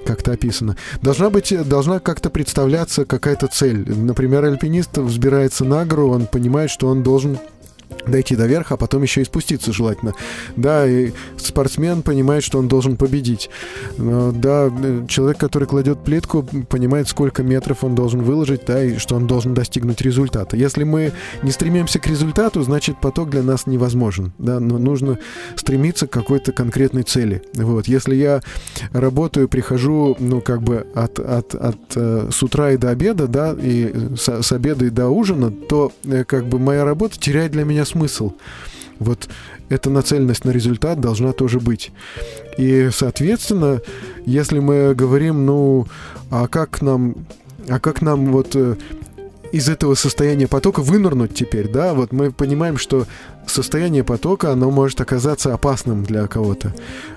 [0.05, 0.75] как-то описано.
[1.01, 3.89] Должна быть, должна как-то представляться какая-то цель.
[3.89, 7.37] Например, альпинист взбирается на гору, он понимает, что он должен
[8.07, 10.13] дойти до верха, а потом еще и спуститься желательно.
[10.55, 13.49] Да, и спортсмен понимает, что он должен победить.
[13.97, 14.71] Да,
[15.07, 19.53] человек, который кладет плитку, понимает, сколько метров он должен выложить, да, и что он должен
[19.53, 20.55] достигнуть результата.
[20.57, 21.11] Если мы
[21.43, 24.33] не стремимся к результату, значит поток для нас невозможен.
[24.37, 25.17] Да, но нужно
[25.55, 27.41] стремиться к какой-то конкретной цели.
[27.53, 27.87] Вот.
[27.87, 28.41] Если я
[28.91, 33.55] работаю, прихожу, ну, как бы от, от, от э, с утра и до обеда, да,
[33.59, 37.63] и с, с обеда и до ужина, то э, как бы моя работа теряет для
[37.63, 38.33] меня смысл.
[38.99, 39.27] Вот
[39.69, 41.91] эта нацеленность на результат должна тоже быть.
[42.57, 43.81] И, соответственно,
[44.25, 45.87] если мы говорим, ну,
[46.29, 47.15] а как нам,
[47.67, 48.75] а как нам вот э,
[49.51, 53.07] из этого состояния потока вынырнуть теперь, да, вот мы понимаем, что
[53.47, 56.73] состояние потока, оно может оказаться опасным для кого-то.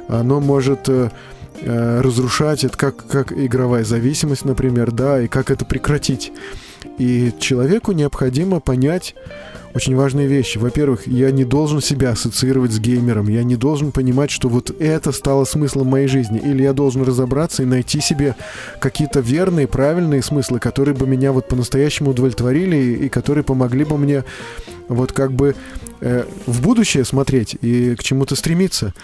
[0.09, 1.11] Оно может э,
[1.61, 6.33] э, разрушать, это как, как игровая зависимость, например, да, и как это прекратить.
[6.99, 9.15] И человеку необходимо понять,
[9.75, 10.59] очень важные вещи.
[10.59, 13.29] Во-первых, я не должен себя ассоциировать с геймером.
[13.29, 16.39] Я не должен понимать, что вот это стало смыслом моей жизни.
[16.39, 18.37] Или я должен разобраться и найти себе
[18.81, 23.99] какие-то верные, правильные смыслы, которые бы меня вот по-настоящему удовлетворили и, и которые помогли бы
[23.99, 24.25] мне
[24.89, 25.55] вот как бы
[26.01, 28.95] э, в будущее смотреть и к чему-то стремиться.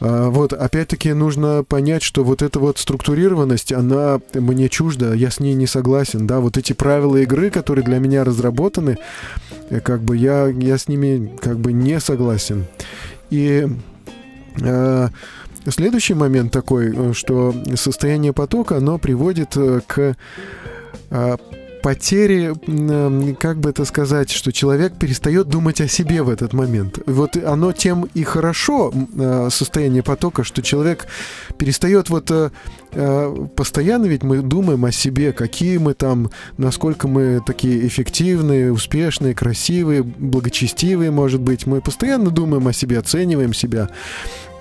[0.00, 5.40] А, вот, опять-таки, нужно понять, что вот эта вот структурированность, она мне чужда, я с
[5.40, 10.16] ней не согласен, да, вот эти правила игры, которые для меня разработаны, э, как бы
[10.16, 12.66] я, я с ними как бы не согласен.
[13.30, 13.66] И
[14.60, 15.08] э,
[15.70, 20.16] следующий момент такой, э, что состояние потока, оно приводит э, к
[21.10, 21.36] э,
[21.82, 22.54] потери,
[23.34, 26.98] как бы это сказать, что человек перестает думать о себе в этот момент.
[27.06, 31.06] Вот оно тем и хорошо, э, состояние потока, что человек
[31.58, 32.50] перестает вот э,
[32.92, 39.34] э, постоянно ведь мы думаем о себе, какие мы там, насколько мы такие эффективные, успешные,
[39.34, 41.66] красивые, благочестивые, может быть.
[41.66, 43.88] Мы постоянно думаем о себе, оцениваем себя.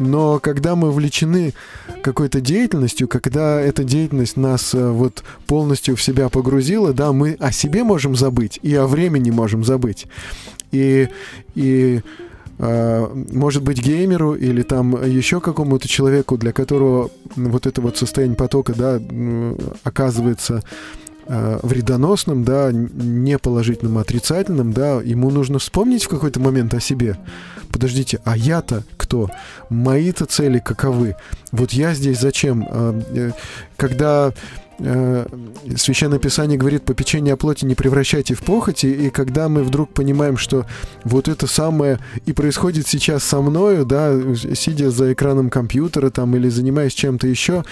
[0.02, 1.54] Но когда мы увлечены
[2.02, 7.52] какой-то деятельностью, когда эта деятельность нас э, вот полностью в себя погрузила, да, мы о
[7.52, 10.08] себе можем забыть и о времени можем забыть.
[10.72, 11.10] И,
[11.56, 12.02] и
[12.58, 18.38] э, может быть, геймеру или там еще какому-то человеку, для которого вот это вот состояние
[18.38, 19.00] потока, да,
[19.84, 20.64] оказывается
[21.32, 27.18] э, вредоносным, да, неположительным, отрицательным, да, ему нужно вспомнить в какой-то момент о себе
[27.72, 29.30] подождите, а я-то кто?
[29.70, 31.16] Мои-то цели каковы?
[31.52, 32.68] Вот я здесь зачем?
[32.70, 33.32] А, э,
[33.78, 34.34] когда
[34.80, 35.26] э,
[35.78, 40.38] Священное Писание говорит, попечение о плоти не превращайте в похоти, и когда мы вдруг понимаем,
[40.38, 40.66] что
[41.04, 46.50] вот это самое и происходит сейчас со мною, да, сидя за экраном компьютера там или
[46.50, 47.64] занимаясь чем-то еще,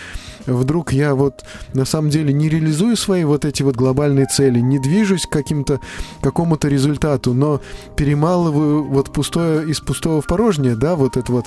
[0.50, 1.43] вдруг я вот
[1.74, 5.80] на самом деле не реализую свои вот эти вот глобальные цели, не движусь к каким-то,
[6.22, 7.62] какому-то результату, но
[7.95, 11.45] перемалываю вот пустое из пустого в порожнее, да, вот это вот,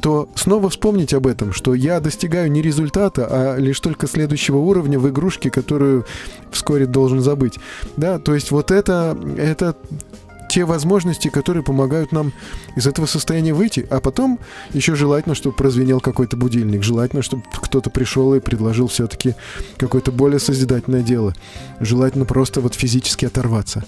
[0.00, 4.98] то снова вспомнить об этом, что я достигаю не результата, а лишь только следующего уровня
[4.98, 6.06] в игрушке, которую
[6.50, 7.58] вскоре должен забыть.
[7.96, 9.76] Да, то есть вот это, это
[10.52, 12.30] те возможности, которые помогают нам
[12.76, 13.86] из этого состояния выйти.
[13.88, 14.38] А потом
[14.74, 16.82] еще желательно, чтобы прозвенел какой-то будильник.
[16.82, 19.34] Желательно, чтобы кто-то пришел и предложил все-таки
[19.78, 21.34] какое-то более созидательное дело.
[21.80, 23.86] Желательно просто вот физически оторваться.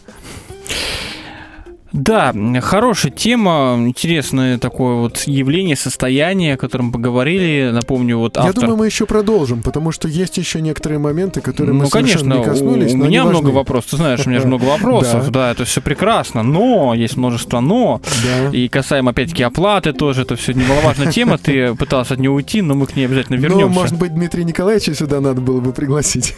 [1.95, 7.71] Да, хорошая тема, интересное такое вот явление, состояние, о котором поговорили.
[7.73, 8.63] Напомню, вот Я автор...
[8.63, 12.43] думаю, мы еще продолжим, потому что есть еще некоторые моменты, которые мы ну, конечно, не
[12.43, 12.95] коснулись.
[12.95, 13.59] у но меня много важны.
[13.59, 13.91] вопросов.
[13.91, 15.31] Ты знаешь, у меня же много вопросов.
[15.35, 15.53] Да.
[15.53, 16.43] Это все прекрасно.
[16.43, 18.01] Но есть множество но.
[18.53, 20.23] И касаемо, опять-таки, оплаты тоже.
[20.23, 21.39] Это все немаловажная тема.
[21.39, 23.73] Ты пытался от нее уйти, но мы к ней обязательно Ну, вернемся.
[23.81, 26.35] может быть, Дмитрия Николаевича сюда надо было бы пригласить.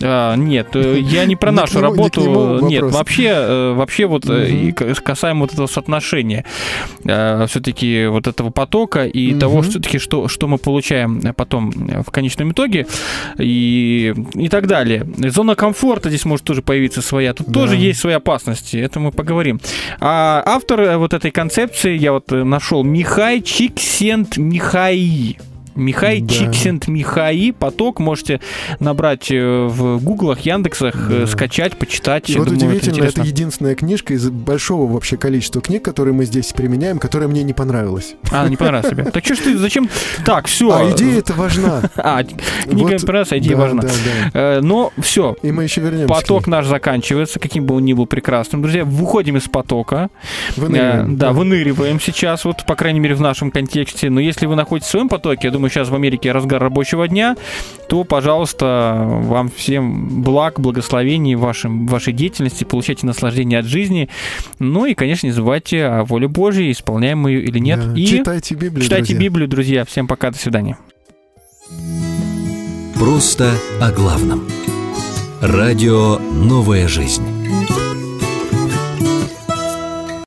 [0.00, 2.60] А, нет, э, я не про нашу работу.
[2.68, 4.46] Нет, вообще, э, вообще вот э,
[4.76, 6.44] касаемо вот этого соотношения
[7.02, 9.38] все-таки вот этого потока и Мгм.
[9.40, 12.86] того, все-таки, что, что мы получаем э, потом э, в конечном итоге
[13.38, 15.06] и, и так далее.
[15.18, 17.32] Зона комфорта здесь может тоже появиться своя.
[17.34, 17.52] Тут Да.
[17.52, 18.76] тоже есть свои опасности.
[18.76, 19.60] Это мы поговорим.
[20.00, 25.38] А автор э, вот этой концепции я вот э, нашел Михай Чиксент Михаи.
[25.76, 26.34] Михай Да.
[26.34, 27.50] Чиксент Михаи.
[27.52, 28.40] Поток можете
[28.80, 31.26] набрать э, в гуглах, Яндексах, э, Да.
[31.26, 32.28] скачать, почитать.
[32.30, 33.22] И Я вот думаю, удивительно, это, интересно.
[33.22, 38.14] единственная книжка из большого вообще количества книг, которые мы здесь применяем, которая мне не понравилась.
[38.30, 39.04] А, не понравилось тебе.
[39.04, 39.88] Так что ж ты, зачем?
[40.24, 40.70] Так, все.
[40.70, 41.82] А идея это важна.
[41.96, 43.82] А, книга Вот, понравилась, а идея да, важна.
[43.82, 43.88] Да,
[44.32, 44.40] да.
[44.56, 46.12] Э, Но все, И мы еще вернемся.
[46.12, 48.62] поток наш заканчивается, каким бы он ни был прекрасным.
[48.62, 50.08] Друзья, выходим из потока.
[50.56, 54.10] Э, Да, выныриваем сейчас, вот, по крайней мере, в нашем контексте.
[54.10, 57.36] Но если вы находитесь в своем потоке, я думаю, сейчас в Америке разгар рабочего дня,
[57.88, 64.08] то, пожалуйста, вам всем благ, благословений в вашем, в вашей деятельности, получайте наслаждение от жизни.
[64.58, 67.80] Ну и, конечно, не забывайте о воле Божьей, исполняем ее или нет.
[67.80, 67.98] Да.
[67.98, 69.20] И Читайте Библию, читайте друзья.
[69.20, 69.84] Библию, друзья.
[69.84, 70.78] Всем пока, до свидания.
[72.98, 74.48] Просто о главном.
[75.42, 77.22] Радио «Новая жизнь».